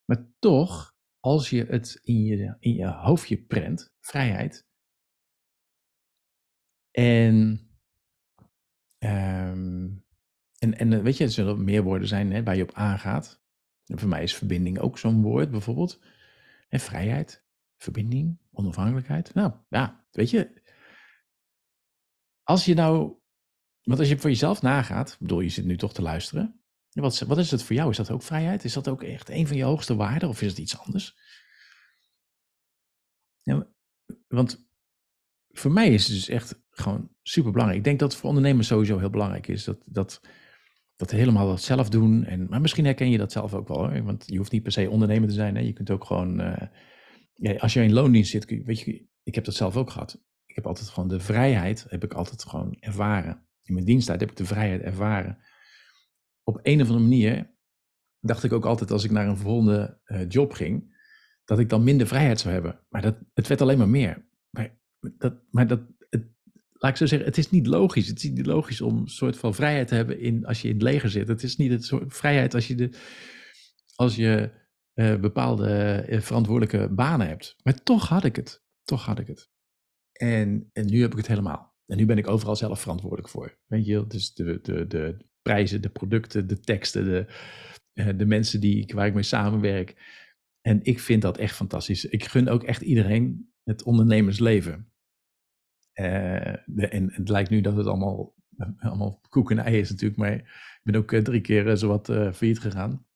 Maar 0.05 0.27
toch, 0.39 0.97
als 1.21 1.51
je 1.51 1.65
het 1.65 2.01
in 2.03 2.23
je, 2.23 2.57
in 2.59 2.75
je 2.75 2.87
hoofdje 2.87 3.43
prent, 3.43 3.95
vrijheid. 4.01 4.67
En 6.91 7.63
um, 8.99 10.07
en, 10.59 10.79
en 10.79 11.03
weet 11.03 11.17
je, 11.17 11.25
er 11.25 11.31
zullen 11.31 11.65
meer 11.65 11.83
woorden 11.83 12.09
zijn 12.09 12.33
hè, 12.33 12.43
waar 12.43 12.57
je 12.57 12.63
op 12.63 12.73
aangaat. 12.73 13.43
Voor 13.85 14.09
mij 14.09 14.23
is 14.23 14.35
verbinding 14.35 14.79
ook 14.79 14.99
zo'n 14.99 15.23
woord 15.23 15.51
bijvoorbeeld. 15.51 16.01
En 16.69 16.81
vrijheid, 16.81 17.45
verbinding, 17.77 18.39
onafhankelijkheid. 18.51 19.35
Nou 19.35 19.53
ja, 19.69 20.07
weet 20.11 20.31
je, 20.31 20.58
als 22.49 22.65
je 22.65 22.75
nou, 22.75 23.15
want 23.83 23.99
als 23.99 24.09
je 24.09 24.19
voor 24.19 24.31
jezelf 24.31 24.63
nagaat, 24.63 25.17
bedoel 25.21 25.41
je 25.41 25.49
zit 25.49 25.65
nu 25.65 25.77
toch 25.77 25.93
te 25.93 26.03
luisteren. 26.03 26.61
Wat, 26.91 27.19
wat 27.19 27.39
is 27.39 27.51
het 27.51 27.63
voor 27.63 27.77
jou? 27.77 27.91
Is 27.91 27.97
dat 27.97 28.11
ook 28.11 28.23
vrijheid? 28.23 28.65
Is 28.65 28.73
dat 28.73 28.89
ook 28.89 29.03
echt 29.03 29.29
een 29.29 29.47
van 29.47 29.57
je 29.57 29.63
hoogste 29.63 29.97
waarden 29.97 30.29
of 30.29 30.43
is 30.43 30.49
het 30.49 30.59
iets 30.59 30.79
anders? 30.79 31.17
Ja, 33.43 33.69
want 34.29 34.69
voor 35.49 35.73
mij 35.73 35.89
is 35.89 36.07
het 36.07 36.15
dus 36.15 36.29
echt 36.29 36.63
gewoon 36.71 37.11
super 37.23 37.51
belangrijk. 37.51 37.81
Ik 37.81 37.87
denk 37.87 37.99
dat 37.99 38.11
het 38.11 38.21
voor 38.21 38.29
ondernemers 38.29 38.67
sowieso 38.67 38.99
heel 38.99 39.11
belangrijk 39.11 39.49
is 39.49 39.65
dat, 39.65 39.83
dat, 39.85 40.21
dat 40.97 41.11
helemaal 41.11 41.47
dat 41.47 41.63
zelf 41.63 41.89
doen. 41.89 42.25
En, 42.25 42.49
maar 42.49 42.61
misschien 42.61 42.85
herken 42.85 43.11
je 43.11 43.19
dat 43.19 43.33
zelf 43.33 43.55
ook 43.55 43.69
wel, 43.69 43.77
hoor. 43.77 44.03
want 44.03 44.25
je 44.27 44.37
hoeft 44.37 44.53
niet 44.53 44.63
per 44.63 44.73
se 44.73 44.91
ondernemer 44.91 45.29
te 45.29 45.35
zijn. 45.35 45.55
Hè. 45.55 45.61
Je 45.61 45.73
kunt 45.73 45.91
ook 45.91 46.05
gewoon, 46.05 46.41
uh, 46.41 46.63
ja, 47.35 47.57
als 47.57 47.73
je 47.73 47.83
in 47.83 47.93
loondienst 47.93 48.31
zit, 48.31 48.63
weet 48.65 48.81
je, 48.81 49.07
ik 49.23 49.35
heb 49.35 49.45
dat 49.45 49.55
zelf 49.55 49.77
ook 49.77 49.91
gehad. 49.91 50.27
Ik 50.49 50.55
heb 50.55 50.67
altijd 50.67 50.89
gewoon 50.89 51.09
de 51.09 51.21
vrijheid, 51.21 51.87
heb 51.89 52.05
ik 52.05 52.13
altijd 52.13 52.45
gewoon 52.45 52.77
ervaren. 52.81 53.47
In 53.63 53.75
mijn 53.75 53.87
diensttijd 53.87 54.21
heb 54.21 54.31
ik 54.31 54.37
de 54.37 54.45
vrijheid 54.45 54.83
ervaren. 54.83 55.39
Op 56.43 56.61
een 56.63 56.81
of 56.81 56.89
andere 56.89 57.09
manier 57.09 57.57
dacht 58.21 58.45
ik 58.45 58.53
ook 58.53 58.67
altijd 58.67 58.91
als 58.91 59.05
ik 59.05 59.11
naar 59.11 59.29
een 59.29 59.37
volgende 59.37 60.01
uh, 60.05 60.29
job 60.29 60.53
ging, 60.53 60.97
dat 61.45 61.59
ik 61.59 61.69
dan 61.69 61.85
minder 61.85 62.07
vrijheid 62.07 62.41
zou 62.41 62.55
hebben. 62.55 62.81
Maar 62.89 63.03
dat, 63.03 63.17
het 63.35 63.47
werd 63.47 63.61
alleen 63.61 63.79
maar 63.79 63.89
meer. 63.89 64.29
Maar 64.51 64.79
dat, 65.01 65.35
maar 65.51 65.67
dat 65.67 65.81
het, 66.11 66.27
laat 66.73 66.91
ik 66.91 66.97
zo 66.97 67.07
zeggen, 67.07 67.29
het 67.29 67.39
is 67.39 67.51
niet 67.51 67.67
logisch. 67.67 68.09
Het 68.09 68.25
is 68.25 68.31
niet 68.31 68.47
logisch 68.47 68.81
om 68.81 68.97
een 68.97 69.09
soort 69.09 69.37
van 69.37 69.55
vrijheid 69.55 69.89
te 69.89 69.95
hebben 69.95 70.21
in, 70.21 70.47
als 70.47 70.63
je 70.63 70.69
in 70.69 70.75
het 70.75 70.83
leger 70.83 71.11
zit. 71.11 71.29
Het 71.29 71.43
is 71.43 71.57
niet 71.57 71.71
een 71.71 71.83
soort 71.83 72.15
vrijheid 72.15 72.55
als 72.55 72.67
je, 72.67 72.75
de, 72.75 72.91
als 73.95 74.17
je 74.17 74.51
uh, 74.95 75.17
bepaalde 75.17 76.05
uh, 76.09 76.21
verantwoordelijke 76.21 76.95
banen 76.95 77.29
hebt. 77.29 77.57
Maar 77.63 77.83
toch 77.83 78.09
had 78.09 78.25
ik 78.25 78.37
het. 78.37 78.63
Toch 78.85 79.05
had 79.05 79.19
ik 79.19 79.27
het. 79.27 79.51
En, 80.19 80.71
en 80.73 80.87
nu 80.87 81.01
heb 81.01 81.11
ik 81.11 81.17
het 81.17 81.27
helemaal. 81.27 81.77
En 81.87 81.97
nu 81.97 82.07
ben 82.07 82.19
ik 82.19 82.29
overal 82.29 82.57
zelf 82.57 82.81
verantwoordelijk 82.81 83.29
voor. 83.29 83.59
Weet 83.67 83.87
je, 83.87 84.07
dus 84.07 84.35
de, 84.35 84.59
de, 84.63 84.87
de 84.87 85.17
prijzen, 85.43 85.83
de 85.83 85.89
producten, 85.89 86.47
de 86.47 86.61
teksten, 86.61 87.05
de, 87.05 87.27
uh, 87.95 88.09
de 88.17 88.27
mensen 88.27 88.61
die, 88.61 88.93
waar 88.95 89.07
ik 89.07 89.15
mee 89.15 89.23
samenwerk. 89.23 89.97
En 90.61 90.81
ik 90.83 91.01
vind 91.01 91.23
dat 91.23 91.39
echt 91.39 91.55
fantastisch. 91.55 92.05
Ik 92.05 92.25
gun 92.25 92.49
ook 92.49 92.63
echt 92.63 92.83
iedereen 92.83 93.53
het 93.65 93.83
ondernemersleven. 93.83 94.93
De, 95.93 96.89
en, 96.91 97.13
het 97.13 97.29
lijkt 97.29 97.51
nu 97.51 97.61
dat 97.61 97.77
het 97.77 97.87
allemaal, 97.87 98.35
allemaal 98.79 99.21
koek 99.29 99.51
en 99.51 99.59
ei 99.59 99.79
is 99.79 99.91
natuurlijk, 99.91 100.21
maar 100.21 100.35
ik 100.35 100.81
ben 100.83 100.95
ook 100.95 101.15
drie 101.15 101.41
keer 101.41 101.77
zowat 101.77 102.09
uh, 102.09 102.33
failliet 102.33 102.61
gegaan. 102.61 103.07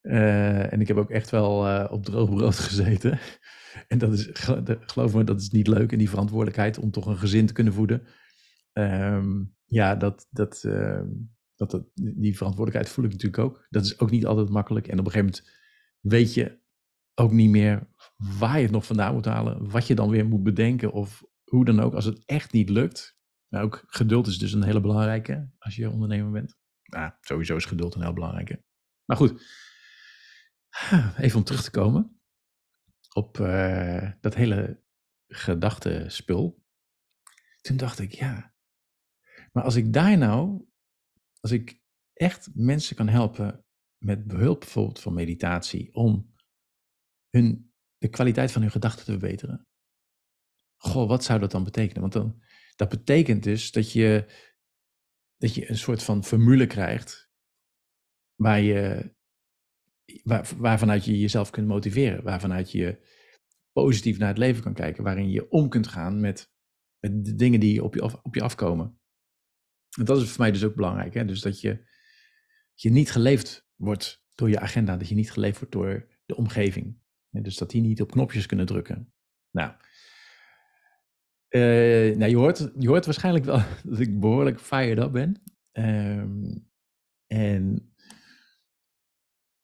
en 0.00 0.80
ik 0.80 0.88
heb 0.88 0.96
ook 0.96 1.10
echt 1.10 1.30
wel 1.30 1.86
op 1.88 2.04
droog 2.04 2.30
brood 2.30 2.58
gezeten. 2.68 3.18
en 3.88 3.98
dat 3.98 4.12
is, 4.12 4.28
geloof 4.80 5.14
me, 5.14 5.24
dat 5.24 5.40
is 5.40 5.50
niet 5.50 5.66
leuk. 5.66 5.92
En 5.92 5.98
die 5.98 6.08
verantwoordelijkheid 6.08 6.78
om 6.78 6.90
toch 6.90 7.06
een 7.06 7.18
gezin 7.18 7.46
te 7.46 7.52
kunnen 7.52 7.72
voeden. 7.72 8.02
Um, 8.72 9.54
ja, 9.64 9.94
dat, 9.94 10.26
dat, 10.30 10.64
ehm, 10.64 11.08
dat, 11.54 11.70
dat, 11.70 11.84
die 11.94 12.36
verantwoordelijkheid 12.36 12.94
voel 12.94 13.04
ik 13.04 13.10
natuurlijk 13.10 13.42
ook. 13.42 13.66
Dat 13.70 13.84
is 13.84 13.98
ook 13.98 14.10
niet 14.10 14.26
altijd 14.26 14.48
makkelijk. 14.48 14.88
En 14.88 14.98
op 14.98 15.06
een 15.06 15.12
gegeven 15.12 15.32
moment 15.34 15.54
weet 16.00 16.34
je 16.34 16.58
ook 17.14 17.32
niet 17.32 17.50
meer 17.50 17.88
waar 18.38 18.56
je 18.56 18.62
het 18.62 18.72
nog 18.72 18.86
vandaan 18.86 19.14
moet 19.14 19.24
halen. 19.24 19.70
Wat 19.70 19.86
je 19.86 19.94
dan 19.94 20.10
weer 20.10 20.26
moet 20.26 20.42
bedenken 20.42 20.92
of 20.92 21.24
hoe 21.44 21.64
dan 21.64 21.80
ook, 21.80 21.94
als 21.94 22.04
het 22.04 22.24
echt 22.24 22.52
niet 22.52 22.68
lukt. 22.68 23.18
Maar 23.48 23.62
ook 23.62 23.84
geduld 23.86 24.26
is 24.26 24.38
dus 24.38 24.52
een 24.52 24.62
hele 24.62 24.80
belangrijke 24.80 25.50
als 25.58 25.76
je 25.76 25.90
ondernemer 25.90 26.30
bent. 26.30 26.56
Nou, 26.82 27.12
sowieso 27.20 27.56
is 27.56 27.64
geduld 27.64 27.94
een 27.94 28.02
heel 28.02 28.12
belangrijke. 28.12 28.64
Maar 29.04 29.16
goed, 29.16 29.42
even 31.16 31.38
om 31.38 31.44
terug 31.44 31.62
te 31.62 31.70
komen 31.70 32.15
op 33.16 33.38
uh, 33.38 34.12
dat 34.20 34.34
hele 34.34 34.82
gedachtenspul. 35.26 36.64
Toen 37.60 37.76
dacht 37.76 37.98
ik, 37.98 38.12
ja, 38.12 38.54
maar 39.52 39.64
als 39.64 39.74
ik 39.74 39.92
daar 39.92 40.18
nou, 40.18 40.66
als 41.40 41.50
ik 41.50 41.82
echt 42.12 42.54
mensen 42.54 42.96
kan 42.96 43.08
helpen 43.08 43.64
met 44.04 44.26
behulp 44.26 44.60
bijvoorbeeld 44.60 45.00
van 45.00 45.14
meditatie 45.14 45.94
om 45.94 46.34
hun, 47.30 47.74
de 47.98 48.08
kwaliteit 48.08 48.52
van 48.52 48.62
hun 48.62 48.70
gedachten 48.70 49.04
te 49.04 49.10
verbeteren. 49.10 49.66
Goh, 50.76 51.08
wat 51.08 51.24
zou 51.24 51.40
dat 51.40 51.50
dan 51.50 51.64
betekenen? 51.64 52.00
Want 52.00 52.12
dan, 52.12 52.42
dat 52.76 52.88
betekent 52.88 53.42
dus 53.42 53.72
dat 53.72 53.92
je, 53.92 54.26
dat 55.36 55.54
je 55.54 55.70
een 55.70 55.78
soort 55.78 56.02
van 56.02 56.24
formule 56.24 56.66
krijgt 56.66 57.30
waar 58.34 58.60
je, 58.60 59.14
waar, 60.22 60.48
waarvanuit 60.56 61.04
je 61.04 61.20
jezelf 61.20 61.50
kunt 61.50 61.66
motiveren, 61.66 62.22
waarvanuit 62.22 62.72
je 62.72 62.98
positief 63.72 64.18
naar 64.18 64.28
het 64.28 64.38
leven 64.38 64.62
kan 64.62 64.74
kijken, 64.74 65.04
waarin 65.04 65.30
je 65.30 65.50
om 65.50 65.68
kunt 65.68 65.86
gaan 65.86 66.20
met, 66.20 66.54
de 66.98 67.34
dingen 67.34 67.60
die 67.60 67.84
op 67.84 67.94
je, 67.94 68.22
op 68.22 68.34
je 68.34 68.42
afkomen. 68.42 69.00
En 69.98 70.04
dat 70.04 70.20
is 70.20 70.30
voor 70.30 70.40
mij 70.40 70.52
dus 70.52 70.64
ook 70.64 70.74
belangrijk. 70.74 71.14
Hè? 71.14 71.24
Dus 71.24 71.40
dat 71.40 71.60
je, 71.60 71.86
je 72.74 72.90
niet 72.90 73.10
geleefd 73.10 73.68
wordt 73.74 74.24
door 74.34 74.48
je 74.48 74.60
agenda, 74.60 74.96
dat 74.96 75.08
je 75.08 75.14
niet 75.14 75.32
geleefd 75.32 75.58
wordt 75.58 75.74
door 75.74 76.08
de 76.26 76.36
omgeving. 76.36 76.98
En 77.30 77.42
dus 77.42 77.56
dat 77.56 77.70
die 77.70 77.80
niet 77.80 78.00
op 78.00 78.10
knopjes 78.10 78.46
kunnen 78.46 78.66
drukken. 78.66 79.12
Nou, 79.50 79.72
uh, 81.48 82.16
nou 82.16 82.30
je, 82.30 82.36
hoort, 82.36 82.70
je 82.78 82.88
hoort 82.88 83.04
waarschijnlijk 83.04 83.44
wel 83.44 83.62
dat 83.90 84.00
ik 84.00 84.20
behoorlijk 84.20 84.60
fired 84.60 84.98
up 84.98 85.12
ben. 85.12 85.42
Um, 85.72 86.68
en 87.26 87.94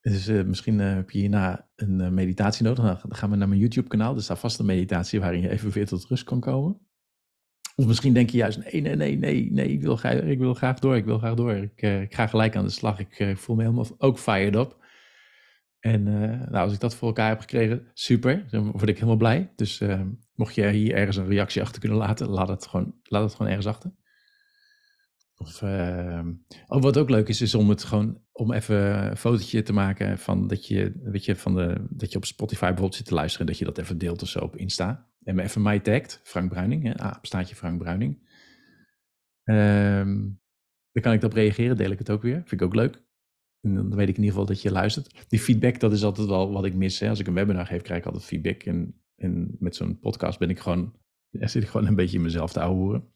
dus 0.02 0.28
uh, 0.28 0.44
misschien 0.44 0.78
uh, 0.78 0.94
heb 0.94 1.10
je 1.10 1.18
hierna 1.18 1.68
een 1.76 2.14
meditatie 2.14 2.64
nodig. 2.64 3.00
Dan 3.00 3.16
gaan 3.16 3.30
we 3.30 3.36
naar 3.36 3.48
mijn 3.48 3.60
YouTube 3.60 3.88
kanaal. 3.88 4.14
Er 4.14 4.22
staat 4.22 4.38
vast 4.38 4.58
een 4.58 4.66
meditatie 4.66 5.20
waarin 5.20 5.40
je 5.40 5.48
even 5.48 5.70
weer 5.70 5.86
tot 5.86 6.04
rust 6.04 6.24
kan 6.24 6.40
komen. 6.40 6.80
Of 7.74 7.86
misschien 7.86 8.12
denk 8.12 8.30
je 8.30 8.36
juist, 8.36 8.58
nee, 8.58 8.80
nee, 8.80 8.96
nee, 8.96 9.16
nee, 9.16 9.52
nee, 9.52 9.68
ik 9.68 9.82
wil, 9.82 9.96
graag, 9.96 10.14
ik 10.14 10.38
wil 10.38 10.54
graag 10.54 10.78
door, 10.78 10.96
ik 10.96 11.04
wil 11.04 11.18
graag 11.18 11.34
door. 11.34 11.52
Ik, 11.52 11.82
ik 11.82 12.14
ga 12.14 12.26
gelijk 12.26 12.56
aan 12.56 12.64
de 12.64 12.70
slag, 12.70 12.98
ik 12.98 13.36
voel 13.36 13.56
me 13.56 13.62
helemaal 13.62 13.86
ook 13.98 14.18
fired 14.18 14.54
up. 14.54 14.80
En 15.80 16.02
nou, 16.02 16.56
als 16.56 16.72
ik 16.72 16.80
dat 16.80 16.94
voor 16.94 17.08
elkaar 17.08 17.28
heb 17.28 17.40
gekregen, 17.40 17.90
super, 17.92 18.46
dan 18.50 18.70
word 18.70 18.88
ik 18.88 18.94
helemaal 18.94 19.16
blij. 19.16 19.52
Dus 19.56 19.82
mocht 20.34 20.54
je 20.54 20.68
hier 20.68 20.94
ergens 20.94 21.16
een 21.16 21.26
reactie 21.26 21.62
achter 21.62 21.80
kunnen 21.80 21.98
laten, 21.98 22.28
laat 22.28 22.48
het 22.48 22.66
gewoon, 22.66 22.94
laat 23.02 23.22
het 23.22 23.32
gewoon 23.32 23.48
ergens 23.48 23.66
achter. 23.66 23.94
Of, 25.36 25.62
oh, 26.66 26.82
wat 26.82 26.98
ook 26.98 27.10
leuk 27.10 27.28
is, 27.28 27.40
is 27.40 27.54
om 27.54 27.68
het 27.68 27.84
gewoon, 27.84 28.21
om 28.32 28.52
even 28.52 29.10
een 29.10 29.16
fotootje 29.16 29.62
te 29.62 29.72
maken 29.72 30.18
van 30.18 30.46
dat 30.46 30.66
je, 30.66 30.92
weet 31.02 31.24
je, 31.24 31.36
van 31.36 31.54
de, 31.54 31.86
dat 31.90 32.12
je 32.12 32.16
op 32.16 32.24
Spotify 32.24 32.60
bijvoorbeeld 32.60 32.94
zit 32.94 33.06
te 33.06 33.14
luisteren, 33.14 33.46
dat 33.46 33.58
je 33.58 33.64
dat 33.64 33.78
even 33.78 33.98
deelt 33.98 34.22
of 34.22 34.28
zo 34.28 34.38
op 34.38 34.56
Insta 34.56 35.10
en 35.24 35.34
me 35.34 35.42
even 35.42 35.62
mij 35.62 35.80
tagt, 35.80 36.20
Frank 36.22 36.50
Bruining, 36.50 36.82
hè, 36.82 36.96
ah, 36.96 37.16
staat 37.22 37.48
je 37.48 37.54
Frank 37.54 37.78
Bruining. 37.78 38.30
Um, 39.44 40.40
dan 40.92 41.02
kan 41.02 41.12
ik 41.12 41.20
daarop 41.20 41.38
reageren, 41.38 41.76
deel 41.76 41.90
ik 41.90 41.98
het 41.98 42.10
ook 42.10 42.22
weer. 42.22 42.34
Vind 42.34 42.60
ik 42.60 42.62
ook 42.62 42.74
leuk. 42.74 43.02
En 43.60 43.74
dan 43.74 43.94
weet 43.94 44.08
ik 44.08 44.16
in 44.16 44.22
ieder 44.22 44.30
geval 44.30 44.46
dat 44.46 44.62
je 44.62 44.70
luistert. 44.70 45.28
Die 45.28 45.40
feedback, 45.40 45.80
dat 45.80 45.92
is 45.92 46.04
altijd 46.04 46.28
wel 46.28 46.52
wat 46.52 46.64
ik 46.64 46.74
mis. 46.74 46.98
Hè. 47.00 47.08
Als 47.08 47.18
ik 47.18 47.26
een 47.26 47.34
webinar 47.34 47.66
geef, 47.66 47.82
krijg 47.82 48.00
ik 48.00 48.06
altijd 48.06 48.24
feedback. 48.24 48.62
En, 48.62 49.02
en 49.16 49.56
met 49.58 49.76
zo'n 49.76 49.98
podcast 49.98 50.38
ben 50.38 50.50
ik 50.50 50.58
gewoon, 50.58 50.94
ja, 51.28 51.46
zit 51.46 51.62
ik 51.62 51.68
gewoon 51.68 51.86
een 51.86 51.94
beetje 51.94 52.16
in 52.16 52.22
mezelf 52.22 52.52
te 52.52 52.60
ouwehoeren. 52.60 53.12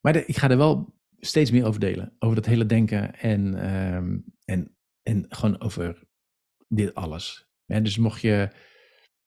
Maar 0.00 0.16
ik 0.16 0.36
ga 0.36 0.50
er 0.50 0.56
wel 0.56 0.94
steeds 1.20 1.50
meer 1.50 1.66
over 1.66 1.80
delen. 1.80 2.16
Over 2.18 2.36
dat 2.36 2.46
hele 2.46 2.66
denken 2.66 3.14
en, 3.14 3.74
um, 3.94 4.24
en, 4.44 4.76
en 5.02 5.24
gewoon 5.28 5.60
over 5.60 6.08
dit 6.68 6.94
alles. 6.94 7.50
En 7.66 7.82
dus 7.82 7.98
mocht 7.98 8.20
je 8.20 8.50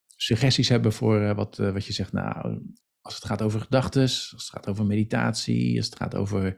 suggesties 0.07 0.69
hebben 0.69 0.93
voor 0.93 1.21
uh, 1.21 1.35
wat, 1.35 1.59
uh, 1.59 1.71
wat 1.71 1.85
je 1.85 1.93
zegt, 1.93 2.11
nou, 2.11 2.61
als 3.01 3.15
het 3.15 3.25
gaat 3.25 3.41
over 3.41 3.61
gedachten, 3.61 4.01
als 4.01 4.31
het 4.31 4.49
gaat 4.49 4.67
over 4.67 4.85
meditatie, 4.85 5.77
als 5.77 5.85
het 5.85 5.95
gaat 5.95 6.15
over, 6.15 6.57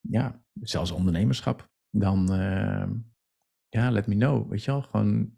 ja, 0.00 0.44
zelfs 0.60 0.90
ondernemerschap, 0.90 1.70
dan, 1.90 2.34
uh, 2.34 2.90
ja, 3.68 3.90
let 3.90 4.06
me 4.06 4.14
know, 4.14 4.50
weet 4.50 4.64
je 4.64 4.70
wel, 4.70 4.82
gewoon, 4.82 5.36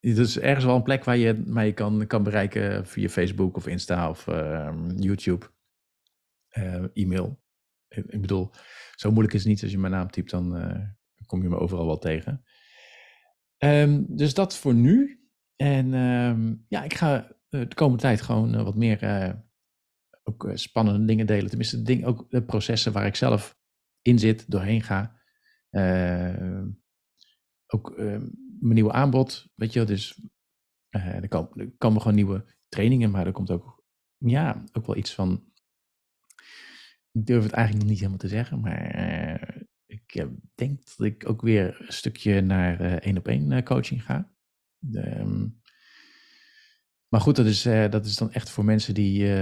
is 0.00 0.38
ergens 0.38 0.64
wel 0.64 0.76
een 0.76 0.82
plek 0.82 1.04
waar 1.04 1.16
je 1.16 1.42
mij 1.46 1.72
kan, 1.72 2.06
kan 2.06 2.22
bereiken 2.22 2.86
via 2.86 3.08
Facebook 3.08 3.56
of 3.56 3.66
Insta 3.66 4.08
of 4.08 4.28
ehm, 4.28 4.90
YouTube, 4.90 5.46
e-mail. 6.92 7.40
Ik 7.88 8.20
bedoel, 8.20 8.50
zo 8.94 9.10
moeilijk 9.10 9.34
is 9.34 9.40
het 9.40 9.48
niet 9.48 9.62
als 9.62 9.70
je 9.70 9.78
mijn 9.78 9.92
naam 9.92 10.10
typt, 10.10 10.30
dan 10.30 10.52
kom 11.26 11.42
je 11.42 11.48
me 11.48 11.58
overal 11.58 11.86
wel 11.86 11.98
tegen. 11.98 12.44
Um, 13.58 14.06
dus 14.16 14.34
dat 14.34 14.56
voor 14.56 14.74
nu. 14.74 15.20
En 15.56 15.94
um, 15.94 16.64
ja, 16.68 16.82
ik 16.82 16.94
ga 16.94 17.36
uh, 17.50 17.68
de 17.68 17.74
komende 17.74 18.02
tijd 18.02 18.20
gewoon 18.20 18.64
wat 18.64 18.76
meer 18.76 18.98
ook 20.22 20.50
spannende 20.54 21.04
dingen 21.04 21.26
delen. 21.26 21.48
Tenminste, 21.48 21.82
ding, 21.82 22.04
ook 22.04 22.30
de 22.30 22.42
processen 22.42 22.92
waar 22.92 23.06
ik 23.06 23.16
zelf 23.16 23.58
in 24.02 24.18
zit, 24.18 24.50
doorheen 24.50 24.82
ga. 24.82 25.20
Ehm, 25.70 26.68
ook 27.66 27.98
mijn 28.62 28.74
nieuwe 28.74 28.92
aanbod, 28.92 29.48
weet 29.54 29.72
je 29.72 29.84
Dus 29.84 30.20
er, 30.88 31.28
komen, 31.28 31.50
er 31.56 31.72
komen 31.78 32.00
gewoon 32.00 32.16
nieuwe 32.16 32.44
trainingen, 32.68 33.10
maar 33.10 33.26
er 33.26 33.32
komt 33.32 33.50
ook, 33.50 33.84
ja, 34.16 34.64
ook 34.72 34.86
wel 34.86 34.96
iets 34.96 35.14
van 35.14 35.44
ik 37.12 37.26
durf 37.26 37.42
het 37.42 37.52
eigenlijk 37.52 37.84
nog 37.84 37.92
niet 37.92 37.98
helemaal 37.98 38.20
te 38.20 38.36
zeggen, 38.36 38.60
maar 38.60 38.90
eh, 38.90 39.62
ik 39.86 40.14
eh, 40.14 40.26
denk 40.54 40.80
dat 40.96 41.06
ik 41.06 41.28
ook 41.28 41.40
weer 41.42 41.76
een 41.80 41.92
stukje 41.92 42.40
naar 42.40 42.80
één 42.98 43.18
op 43.18 43.28
één 43.28 43.64
coaching 43.64 44.04
ga. 44.04 44.32
Ehm, 44.92 45.48
maar 47.08 47.20
goed, 47.20 47.36
dat 47.36 47.46
is, 47.46 47.62
dat 47.62 48.04
is 48.06 48.16
dan 48.16 48.32
echt 48.32 48.50
voor 48.50 48.64
mensen 48.64 48.94
die, 48.94 49.34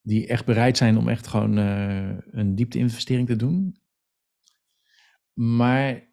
die 0.00 0.26
echt 0.26 0.44
bereid 0.44 0.76
zijn 0.76 0.96
om 0.96 1.08
echt 1.08 1.26
gewoon 1.26 1.56
een 1.56 2.54
diepte-investering 2.54 3.26
te 3.26 3.36
doen. 3.36 3.83
Maar, 5.34 6.08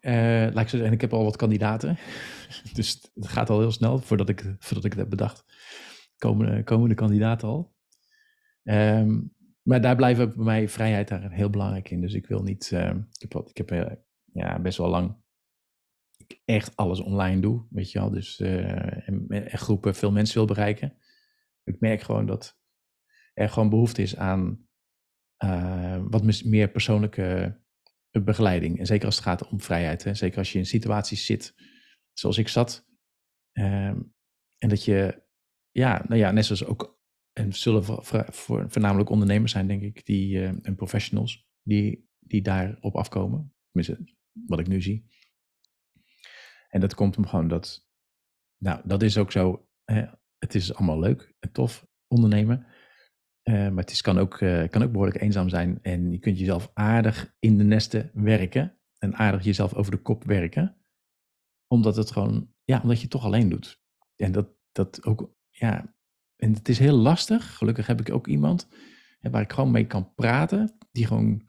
laat 0.52 0.62
ik 0.62 0.68
zo 0.68 0.76
zeggen, 0.76 0.92
ik 0.92 1.00
heb 1.00 1.12
al 1.12 1.24
wat 1.24 1.36
kandidaten. 1.36 1.98
dus 2.74 3.10
het 3.14 3.28
gaat 3.28 3.50
al 3.50 3.60
heel 3.60 3.72
snel 3.72 3.98
voordat 3.98 4.28
ik, 4.28 4.54
voordat 4.58 4.84
ik 4.84 4.90
het 4.90 5.00
heb 5.00 5.10
bedacht. 5.10 5.44
Komende, 6.16 6.64
komende 6.64 6.94
kandidaten 6.94 7.48
al. 7.48 7.74
Um, 8.62 9.34
maar 9.62 9.80
daar 9.80 9.96
blijft 9.96 10.18
bij 10.34 10.44
mij 10.44 10.68
vrijheid 10.68 11.08
daar 11.08 11.32
heel 11.32 11.50
belangrijk 11.50 11.90
in. 11.90 12.00
Dus 12.00 12.14
ik 12.14 12.26
wil 12.26 12.42
niet, 12.42 12.70
uh, 12.70 12.94
ik 13.18 13.32
heb, 13.32 13.48
ik 13.48 13.56
heb 13.56 13.72
uh, 13.72 13.96
ja, 14.32 14.60
best 14.60 14.78
wel 14.78 14.88
lang 14.88 15.20
echt 16.44 16.76
alles 16.76 17.00
online 17.00 17.40
doe, 17.40 17.66
weet 17.70 17.90
je 17.90 17.98
wel. 17.98 18.10
Dus 18.10 18.40
uh, 18.40 19.08
en, 19.08 19.26
en, 19.28 19.58
groepen 19.58 19.94
veel 19.94 20.12
mensen 20.12 20.36
wil 20.36 20.46
bereiken. 20.46 20.96
Ik 21.64 21.80
merk 21.80 22.00
gewoon 22.00 22.26
dat 22.26 22.58
er 23.34 23.48
gewoon 23.48 23.68
behoefte 23.68 24.02
is 24.02 24.16
aan 24.16 24.66
wat 26.08 26.42
meer 26.44 26.68
persoonlijke 26.68 27.60
begeleiding. 28.20 28.78
En 28.78 28.86
zeker 28.86 29.06
als 29.06 29.14
het 29.14 29.24
gaat 29.24 29.48
om 29.48 29.60
vrijheid. 29.60 30.04
Hè. 30.04 30.14
Zeker 30.14 30.38
als 30.38 30.52
je 30.52 30.58
in 30.58 30.66
situaties 30.66 31.26
zit 31.26 31.54
zoals 32.12 32.38
ik 32.38 32.48
zat. 32.48 32.86
Ehm, 33.52 34.00
en 34.58 34.68
dat 34.68 34.84
je, 34.84 35.22
ja, 35.70 36.04
nou 36.08 36.20
ja, 36.20 36.30
net 36.30 36.44
zoals 36.44 36.64
ook 36.64 37.00
en 37.32 37.52
zullen 37.52 37.84
voor, 37.84 38.26
voor, 38.32 38.70
voornamelijk 38.70 39.10
ondernemers 39.10 39.52
zijn, 39.52 39.66
denk 39.66 39.82
ik, 39.82 40.06
die, 40.06 40.34
uh, 40.34 40.48
en 40.48 40.74
professionals 40.76 41.46
die, 41.62 42.08
die 42.18 42.42
daarop 42.42 42.96
afkomen. 42.96 43.54
Tenminste, 43.70 44.14
wat 44.46 44.60
ik 44.60 44.66
nu 44.66 44.82
zie. 44.82 45.06
En 46.68 46.80
dat 46.80 46.94
komt 46.94 47.16
om 47.16 47.26
gewoon 47.26 47.48
dat, 47.48 47.88
nou, 48.56 48.80
dat 48.84 49.02
is 49.02 49.18
ook 49.18 49.32
zo. 49.32 49.68
Hè, 49.84 50.04
het 50.38 50.54
is 50.54 50.74
allemaal 50.74 50.98
leuk 50.98 51.34
en 51.38 51.52
tof 51.52 51.86
ondernemen. 52.06 52.66
Uh, 53.44 53.54
maar 53.54 53.82
het 53.82 53.90
is, 53.90 54.00
kan, 54.00 54.18
ook, 54.18 54.40
uh, 54.40 54.68
kan 54.68 54.82
ook 54.82 54.92
behoorlijk 54.92 55.20
eenzaam 55.20 55.48
zijn. 55.48 55.78
En 55.82 56.10
je 56.10 56.18
kunt 56.18 56.38
jezelf 56.38 56.70
aardig 56.74 57.34
in 57.38 57.58
de 57.58 57.64
nesten 57.64 58.10
werken. 58.14 58.78
En 58.98 59.14
aardig 59.14 59.44
jezelf 59.44 59.74
over 59.74 59.90
de 59.92 60.02
kop 60.02 60.24
werken. 60.24 60.76
Omdat 61.66 61.96
het 61.96 62.10
gewoon, 62.10 62.52
ja, 62.64 62.80
omdat 62.82 62.96
je 62.96 63.02
het 63.02 63.10
toch 63.10 63.24
alleen 63.24 63.48
doet. 63.48 63.80
En 64.16 64.32
dat, 64.32 64.48
dat 64.72 65.04
ook, 65.04 65.34
ja, 65.50 65.94
en 66.36 66.52
het 66.52 66.68
is 66.68 66.78
heel 66.78 66.96
lastig. 66.96 67.56
Gelukkig 67.56 67.86
heb 67.86 68.00
ik 68.00 68.10
ook 68.10 68.26
iemand 68.26 68.68
waar 69.20 69.42
ik 69.42 69.52
gewoon 69.52 69.70
mee 69.70 69.86
kan 69.86 70.14
praten. 70.14 70.78
Die 70.92 71.06
gewoon 71.06 71.48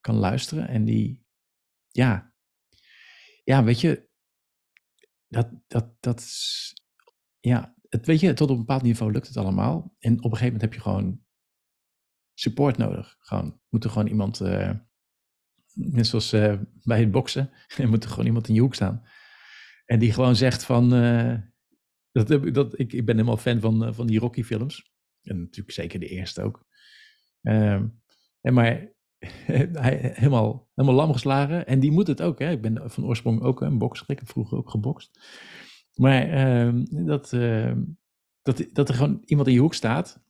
kan 0.00 0.14
luisteren. 0.14 0.68
En 0.68 0.84
die, 0.84 1.26
ja, 1.88 2.32
ja, 3.44 3.64
weet 3.64 3.80
je, 3.80 4.08
dat, 5.28 5.48
dat, 5.66 5.88
dat, 6.00 6.24
ja, 7.40 7.74
het, 7.88 8.06
weet 8.06 8.20
je, 8.20 8.32
tot 8.32 8.50
op 8.50 8.54
een 8.54 8.64
bepaald 8.64 8.82
niveau 8.82 9.12
lukt 9.12 9.26
het 9.26 9.36
allemaal. 9.36 9.94
En 9.98 10.12
op 10.12 10.24
een 10.24 10.36
gegeven 10.36 10.44
moment 10.44 10.62
heb 10.62 10.74
je 10.74 10.80
gewoon 10.80 11.20
support 12.42 12.76
nodig. 12.76 13.16
Gewoon, 13.18 13.60
moet 13.68 13.84
er 13.84 13.90
gewoon 13.90 14.06
iemand, 14.06 14.40
uh, 14.40 14.70
net 15.74 16.06
zoals 16.06 16.32
uh, 16.32 16.54
bij 16.82 17.00
het 17.00 17.10
boksen, 17.10 17.50
er 17.76 17.88
moet 17.88 18.04
er 18.04 18.10
gewoon 18.10 18.26
iemand 18.26 18.48
in 18.48 18.54
je 18.54 18.60
hoek 18.60 18.74
staan. 18.74 19.02
En 19.84 19.98
die 19.98 20.12
gewoon 20.12 20.36
zegt 20.36 20.64
van, 20.64 20.94
uh, 20.94 21.34
dat, 22.12 22.54
dat, 22.54 22.78
ik, 22.78 22.92
ik 22.92 23.04
ben 23.04 23.14
helemaal 23.14 23.36
fan 23.36 23.60
van, 23.60 23.84
eh, 23.84 23.92
van 23.92 24.06
die 24.06 24.18
Rocky-films. 24.18 24.92
En 25.22 25.40
natuurlijk 25.40 25.74
zeker 25.74 26.00
de 26.00 26.08
eerste 26.08 26.42
ook. 26.42 26.66
Um, 27.42 28.02
en 28.40 28.54
maar 28.54 28.88
hij, 29.82 30.12
helemaal, 30.14 30.70
helemaal 30.74 30.98
lam 30.98 31.12
geslagen. 31.12 31.66
En 31.66 31.80
die 31.80 31.90
moet 31.90 32.06
het 32.06 32.22
ook. 32.22 32.40
Ik 32.40 32.62
ben 32.62 32.90
van 32.90 33.04
oorsprong 33.04 33.42
ook 33.42 33.60
een 33.60 33.78
bokser. 33.78 34.10
Ik 34.10 34.18
heb 34.18 34.28
vroeger 34.28 34.58
ook 34.58 34.70
gebokst. 34.70 35.20
Maar 35.94 36.56
um, 36.66 37.06
dat, 37.06 37.32
uh, 37.32 37.72
dat, 38.42 38.64
dat 38.72 38.88
er 38.88 38.94
gewoon 38.94 39.22
iemand 39.24 39.48
in 39.48 39.54
je 39.54 39.60
hoek 39.60 39.74
staat. 39.74 40.24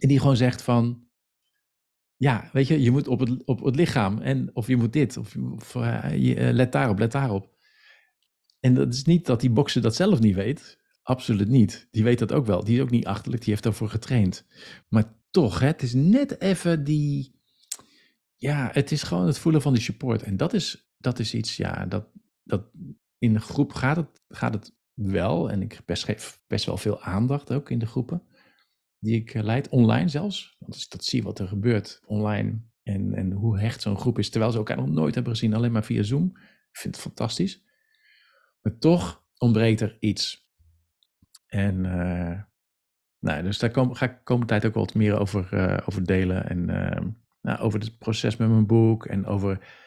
En 0.00 0.08
die 0.08 0.18
gewoon 0.18 0.36
zegt 0.36 0.62
van... 0.62 1.10
Ja, 2.22 2.48
weet 2.52 2.66
je, 2.66 2.82
je 2.82 2.90
moet 2.90 3.08
op 3.08 3.20
het, 3.20 3.44
op 3.44 3.64
het 3.64 3.76
lichaam. 3.76 4.18
En, 4.18 4.50
of 4.52 4.66
je 4.66 4.76
moet 4.76 4.92
dit. 4.92 5.16
Of, 5.16 5.34
uh, 5.76 6.16
je, 6.16 6.52
let 6.52 6.72
daarop, 6.72 6.98
let 6.98 7.12
daarop. 7.12 7.54
En 8.60 8.74
dat 8.74 8.94
is 8.94 9.04
niet 9.04 9.26
dat 9.26 9.40
die 9.40 9.50
bokser 9.50 9.82
dat 9.82 9.94
zelf 9.94 10.20
niet 10.20 10.34
weet. 10.34 10.78
Absoluut 11.02 11.48
niet. 11.48 11.88
Die 11.90 12.02
weet 12.02 12.18
dat 12.18 12.32
ook 12.32 12.46
wel. 12.46 12.64
Die 12.64 12.76
is 12.76 12.82
ook 12.82 12.90
niet 12.90 13.06
achterlijk, 13.06 13.42
die 13.42 13.50
heeft 13.50 13.62
daarvoor 13.64 13.88
getraind. 13.88 14.46
Maar 14.88 15.14
toch, 15.30 15.58
hè, 15.58 15.66
het 15.66 15.82
is 15.82 15.94
net 15.94 16.40
even 16.40 16.84
die. 16.84 17.40
Ja, 18.36 18.70
het 18.72 18.92
is 18.92 19.02
gewoon 19.02 19.26
het 19.26 19.38
voelen 19.38 19.62
van 19.62 19.72
die 19.72 19.82
support. 19.82 20.22
En 20.22 20.36
dat 20.36 20.52
is, 20.52 20.92
dat 20.98 21.18
is 21.18 21.34
iets, 21.34 21.56
ja, 21.56 21.86
dat, 21.86 22.06
dat 22.42 22.70
in 23.18 23.34
een 23.34 23.40
groep 23.40 23.72
gaat 23.72 23.96
het, 23.96 24.22
gaat 24.28 24.54
het 24.54 24.74
wel. 24.94 25.50
En 25.50 25.62
ik 25.62 25.80
best, 25.86 26.38
best 26.46 26.64
wel 26.64 26.76
veel 26.76 27.00
aandacht 27.00 27.52
ook 27.52 27.70
in 27.70 27.78
de 27.78 27.86
groepen 27.86 28.22
die 29.02 29.16
ik 29.16 29.34
eh, 29.34 29.42
leid, 29.42 29.68
online 29.68 30.08
zelfs. 30.08 30.56
Want 30.58 30.72
als 30.72 30.84
ik 30.84 30.90
dat 30.90 31.04
zie 31.04 31.22
wat 31.22 31.38
er 31.38 31.48
gebeurt 31.48 32.00
online 32.06 32.60
en, 32.82 33.14
en 33.14 33.32
hoe 33.32 33.58
hecht 33.58 33.82
zo'n 33.82 33.98
groep 33.98 34.18
is, 34.18 34.30
terwijl 34.30 34.52
ze 34.52 34.58
elkaar 34.58 34.76
nog 34.76 34.88
nooit 34.88 35.14
hebben 35.14 35.32
gezien, 35.32 35.54
alleen 35.54 35.72
maar 35.72 35.84
via 35.84 36.02
Zoom. 36.02 36.32
Ik 36.70 36.78
vind 36.78 36.94
het 36.94 37.04
fantastisch. 37.04 37.64
Maar 38.60 38.78
toch 38.78 39.24
ontbreekt 39.38 39.80
er 39.80 39.96
iets. 40.00 40.50
En 41.46 41.84
uh, 41.84 42.40
nou, 43.18 43.42
dus 43.42 43.58
daar 43.58 43.70
kom, 43.70 43.94
ga 43.94 44.06
ik 44.06 44.18
komende 44.24 44.48
tijd 44.48 44.66
ook 44.66 44.74
wat 44.74 44.94
meer 44.94 45.18
over, 45.18 45.48
uh, 45.54 45.78
over 45.86 46.06
delen. 46.06 46.48
En 46.48 46.68
uh, 46.68 47.10
nou, 47.40 47.58
over 47.58 47.80
het 47.80 47.98
proces 47.98 48.36
met 48.36 48.48
mijn 48.48 48.66
boek 48.66 49.06
en 49.06 49.26
over 49.26 49.80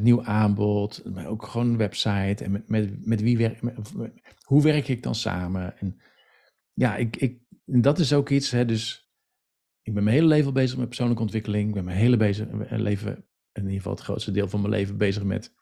nieuw 0.00 0.24
aanbod. 0.24 1.02
Maar 1.12 1.26
ook 1.26 1.46
gewoon 1.46 1.68
een 1.68 1.76
website. 1.76 2.44
En 2.44 2.50
met, 2.50 2.68
met, 2.68 3.06
met 3.06 3.20
wie 3.20 3.38
werk 3.38 3.60
hoe 4.42 4.62
werk 4.62 4.88
ik 4.88 5.02
dan 5.02 5.14
samen? 5.14 5.78
En 5.78 6.00
ja, 6.78 6.96
ik, 6.96 7.16
ik, 7.16 7.40
dat 7.64 7.98
is 7.98 8.12
ook 8.12 8.28
iets. 8.28 8.50
Hè, 8.50 8.64
dus 8.64 9.10
ik 9.82 9.94
ben 9.94 10.04
mijn 10.04 10.16
hele 10.16 10.28
leven 10.28 10.52
bezig 10.52 10.78
met 10.78 10.86
persoonlijke 10.86 11.22
ontwikkeling. 11.22 11.68
Ik 11.68 11.74
ben 11.74 11.84
mijn 11.84 11.96
hele 11.96 12.16
bezig, 12.16 12.46
leven, 12.70 13.12
in 13.52 13.62
ieder 13.62 13.76
geval 13.76 13.92
het 13.92 14.02
grootste 14.02 14.30
deel 14.30 14.48
van 14.48 14.60
mijn 14.60 14.72
leven 14.72 14.96
bezig 14.96 15.24
met 15.24 15.54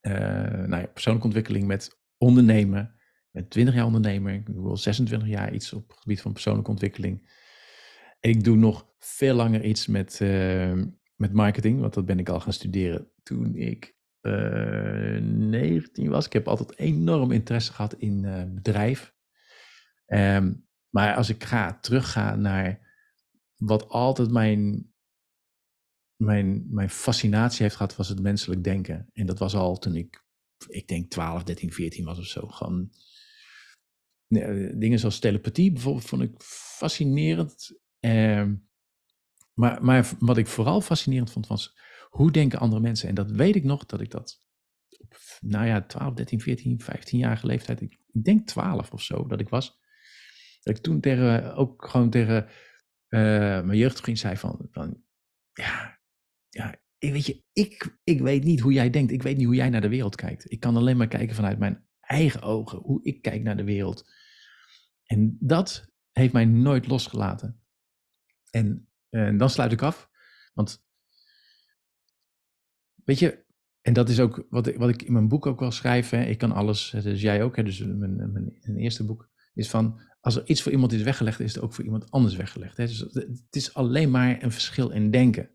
nou 0.00 0.76
ja, 0.76 0.86
persoonlijke 0.86 1.26
ontwikkeling, 1.26 1.66
met 1.66 2.00
ondernemen 2.18 2.94
ben 3.34 3.48
20 3.48 3.74
jaar 3.74 3.84
ondernemer. 3.84 4.32
Ik 4.32 4.46
doe 4.46 4.68
al 4.68 4.76
26 4.76 5.28
jaar 5.28 5.54
iets 5.54 5.72
op 5.72 5.88
het 5.88 5.98
gebied 5.98 6.20
van 6.20 6.32
persoonlijke 6.32 6.70
ontwikkeling. 6.70 7.30
Ik 8.20 8.44
doe 8.44 8.56
nog 8.56 8.88
veel 8.98 9.34
langer 9.34 9.64
iets 9.64 9.86
met, 9.86 10.20
uh, 10.22 10.82
met 11.16 11.32
marketing, 11.32 11.80
want 11.80 11.94
dat 11.94 12.06
ben 12.06 12.18
ik 12.18 12.28
al 12.28 12.40
gaan 12.40 12.52
studeren 12.52 13.10
toen 13.22 13.54
ik 13.54 13.96
uh, 14.22 15.16
eh, 15.16 15.22
19 15.22 16.08
was. 16.08 16.26
Ik 16.26 16.32
heb 16.32 16.48
altijd 16.48 16.78
enorm 16.78 17.30
interesse 17.30 17.72
gehad 17.72 17.94
in 17.94 18.50
bedrijf. 18.54 19.13
Um, 20.06 20.66
maar 20.88 21.14
als 21.14 21.28
ik 21.28 21.44
ga 21.44 21.78
terugga 21.78 22.36
naar 22.36 22.80
wat 23.56 23.88
altijd 23.88 24.30
mijn, 24.30 24.92
mijn, 26.16 26.66
mijn 26.70 26.90
fascinatie 26.90 27.62
heeft 27.62 27.76
gehad, 27.76 27.96
was 27.96 28.08
het 28.08 28.20
menselijk 28.20 28.64
denken. 28.64 29.10
En 29.12 29.26
dat 29.26 29.38
was 29.38 29.54
al 29.54 29.78
toen 29.78 29.96
ik, 29.96 30.24
ik 30.68 30.88
denk 30.88 31.10
12, 31.10 31.42
13, 31.42 31.72
14 31.72 32.04
was 32.04 32.18
of 32.18 32.24
zo. 32.24 32.46
Gewoon 32.46 32.90
dingen 34.78 34.98
zoals 34.98 35.18
telepathie 35.18 35.72
bijvoorbeeld 35.72 36.04
vond 36.04 36.22
ik 36.22 36.34
fascinerend. 36.78 37.78
Ehm, 38.00 38.54
maar, 39.52 39.84
maar 39.84 40.10
wat 40.18 40.36
ik 40.36 40.46
vooral 40.46 40.80
fascinerend 40.80 41.30
vond 41.30 41.46
was 41.46 41.78
hoe 42.08 42.30
denken 42.30 42.58
andere 42.58 42.80
mensen. 42.80 43.08
En 43.08 43.14
dat 43.14 43.30
weet 43.30 43.56
ik 43.56 43.64
nog 43.64 43.86
dat 43.86 44.00
ik 44.00 44.10
dat 44.10 44.42
nou 45.40 45.66
ja, 45.66 45.82
12, 45.86 46.14
13, 46.14 46.40
14, 46.40 46.80
15 46.80 47.18
jaar 47.18 47.40
leeftijd, 47.42 47.80
ik 47.80 47.98
denk 48.12 48.46
12 48.46 48.92
of 48.92 49.02
zo 49.02 49.26
dat 49.26 49.40
ik 49.40 49.48
was. 49.48 49.82
Dat 50.64 50.76
ik 50.76 50.82
toen 50.82 51.00
tegen, 51.00 51.54
ook 51.54 51.88
gewoon 51.88 52.10
tegen 52.10 52.44
uh, 53.08 53.20
mijn 53.62 53.76
jeugdvriend 53.76 54.18
zei 54.18 54.36
van, 54.36 54.68
van 54.70 55.02
ja, 55.52 56.00
ja, 56.48 56.74
weet 56.98 57.26
je, 57.26 57.44
ik, 57.52 57.98
ik 58.04 58.20
weet 58.20 58.44
niet 58.44 58.60
hoe 58.60 58.72
jij 58.72 58.90
denkt. 58.90 59.12
Ik 59.12 59.22
weet 59.22 59.36
niet 59.36 59.46
hoe 59.46 59.54
jij 59.54 59.70
naar 59.70 59.80
de 59.80 59.88
wereld 59.88 60.16
kijkt. 60.16 60.50
Ik 60.50 60.60
kan 60.60 60.76
alleen 60.76 60.96
maar 60.96 61.08
kijken 61.08 61.34
vanuit 61.34 61.58
mijn 61.58 61.86
eigen 62.00 62.42
ogen, 62.42 62.78
hoe 62.78 63.04
ik 63.04 63.22
kijk 63.22 63.42
naar 63.42 63.56
de 63.56 63.64
wereld. 63.64 64.10
En 65.04 65.36
dat 65.40 65.92
heeft 66.12 66.32
mij 66.32 66.44
nooit 66.44 66.86
losgelaten. 66.86 67.62
En, 68.50 68.88
en 69.08 69.36
dan 69.36 69.50
sluit 69.50 69.72
ik 69.72 69.82
af, 69.82 70.10
want 70.54 70.84
weet 73.04 73.18
je, 73.18 73.44
en 73.80 73.92
dat 73.92 74.08
is 74.08 74.20
ook 74.20 74.46
wat 74.50 74.66
ik, 74.66 74.76
wat 74.76 74.88
ik 74.88 75.02
in 75.02 75.12
mijn 75.12 75.28
boek 75.28 75.46
ook 75.46 75.60
wel 75.60 75.70
schrijf. 75.70 76.10
Hè. 76.10 76.24
Ik 76.24 76.38
kan 76.38 76.52
alles, 76.52 76.90
dus 76.90 77.20
jij 77.20 77.42
ook, 77.42 77.56
hè, 77.56 77.62
dus 77.62 77.78
mijn, 77.78 78.32
mijn, 78.32 78.76
eerste 78.76 79.04
boek 79.04 79.30
is 79.54 79.70
van, 79.70 80.00
als 80.20 80.36
er 80.36 80.48
iets 80.48 80.62
voor 80.62 80.72
iemand 80.72 80.92
is 80.92 81.02
weggelegd, 81.02 81.40
is 81.40 81.54
het 81.54 81.62
ook 81.62 81.72
voor 81.72 81.84
iemand 81.84 82.10
anders 82.10 82.36
weggelegd. 82.36 82.76
Hè. 82.76 82.86
Dus 82.86 82.98
het 82.98 83.46
is 83.50 83.74
alleen 83.74 84.10
maar 84.10 84.42
een 84.42 84.52
verschil 84.52 84.90
in 84.90 85.10
denken. 85.10 85.50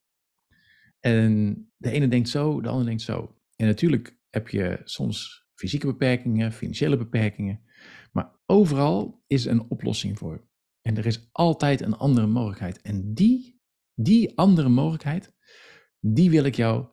En 1.00 1.56
de 1.78 1.92
ene 1.92 2.08
denkt 2.08 2.30
zo, 2.30 2.62
de 2.62 2.70
ander 2.70 2.86
denkt 2.86 3.02
zo. 3.02 3.36
En 3.56 3.66
natuurlijk 3.66 4.18
heb 4.30 4.48
je 4.48 4.82
soms 4.84 5.48
fysieke 5.54 5.86
beperkingen, 5.86 6.52
financiële 6.52 6.98
beperkingen. 6.98 7.62
Maar 8.12 8.32
overal 8.46 9.24
is 9.28 9.46
een 9.46 9.70
oplossing 9.70 10.18
voor. 10.18 10.48
En 10.82 10.98
er 10.98 11.06
is 11.06 11.30
altijd 11.32 11.82
een 11.82 11.98
andere 11.98 12.28
mogelijkheid. 12.28 12.82
En 12.82 13.14
die 13.14 13.60
die 14.02 14.38
andere 14.38 14.70
mogelijkheid, 14.70 15.34
die 16.00 16.30
wil 16.30 16.44
ik 16.44 16.56
jou 16.56 16.88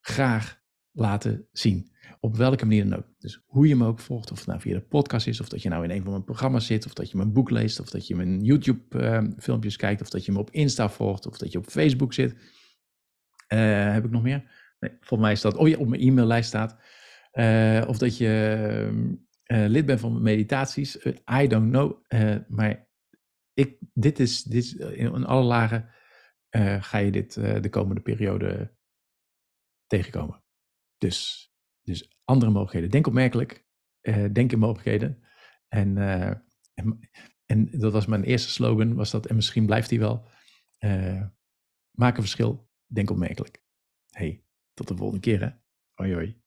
graag 0.00 0.62
laten 0.90 1.48
zien. 1.52 1.91
Op 2.20 2.36
welke 2.36 2.64
manier 2.64 2.88
dan 2.88 2.98
ook. 2.98 3.06
Dus 3.18 3.42
hoe 3.46 3.68
je 3.68 3.76
me 3.76 3.86
ook 3.86 3.98
volgt, 3.98 4.30
of 4.30 4.38
het 4.38 4.46
nou 4.46 4.60
via 4.60 4.74
de 4.74 4.80
podcast 4.80 5.26
is, 5.26 5.40
of 5.40 5.48
dat 5.48 5.62
je 5.62 5.68
nou 5.68 5.84
in 5.84 5.90
een 5.90 6.02
van 6.02 6.10
mijn 6.10 6.24
programma's 6.24 6.66
zit, 6.66 6.86
of 6.86 6.92
dat 6.92 7.10
je 7.10 7.16
mijn 7.16 7.32
boek 7.32 7.50
leest, 7.50 7.80
of 7.80 7.90
dat 7.90 8.06
je 8.06 8.14
mijn 8.14 8.44
YouTube-filmpjes 8.44 9.76
kijkt, 9.76 10.00
of 10.00 10.10
dat 10.10 10.24
je 10.24 10.32
me 10.32 10.38
op 10.38 10.50
Insta 10.50 10.88
volgt, 10.88 11.26
of 11.26 11.38
dat 11.38 11.52
je 11.52 11.58
op 11.58 11.66
Facebook 11.66 12.12
zit. 12.12 12.32
Uh, 13.48 13.92
heb 13.92 14.04
ik 14.04 14.10
nog 14.10 14.22
meer? 14.22 14.50
Nee, 14.78 14.90
volgens 14.90 15.20
mij 15.20 15.32
is 15.32 15.40
dat, 15.40 15.56
oh 15.56 15.68
ja, 15.68 15.76
op 15.78 15.88
mijn 15.88 16.00
e-maillijst 16.00 16.48
staat. 16.48 16.76
Uh, 17.32 17.84
of 17.88 17.98
dat 17.98 18.16
je 18.16 19.12
uh, 19.46 19.66
lid 19.66 19.86
bent 19.86 20.00
van 20.00 20.22
meditaties. 20.22 21.06
I 21.40 21.46
don't 21.46 21.70
know. 21.70 22.04
maar 22.48 22.88
ik, 23.52 23.76
dit 23.92 24.18
is, 24.18 24.42
dit 24.42 24.64
is 24.64 24.74
in 24.74 25.24
alle 25.24 25.44
lagen 25.44 25.90
ga 26.80 26.98
je 26.98 27.10
dit 27.10 27.34
de 27.34 27.68
komende 27.70 28.00
periode 28.00 28.74
tegenkomen. 29.86 30.42
Dus, 30.98 31.51
dus 31.82 32.18
andere 32.24 32.50
mogelijkheden. 32.50 32.90
Denk 32.90 33.06
opmerkelijk. 33.06 33.66
denk 34.32 34.52
in 34.52 34.58
mogelijkheden. 34.58 35.22
En, 35.68 35.96
en, 36.74 37.10
en, 37.46 37.78
dat 37.78 37.92
was 37.92 38.06
mijn 38.06 38.24
eerste 38.24 38.50
slogan, 38.50 38.94
was 38.94 39.10
dat, 39.10 39.26
en 39.26 39.34
misschien 39.34 39.66
blijft 39.66 39.88
die 39.88 39.98
wel. 39.98 40.28
maak 41.90 42.16
een 42.16 42.22
verschil, 42.22 42.70
denk 42.86 43.10
opmerkelijk. 43.10 43.62
Hey, 44.10 44.44
tot 44.74 44.88
de 44.88 44.96
volgende 44.96 45.20
keer 45.20 45.40
hè. 45.40 45.50
Hoi. 45.94 46.41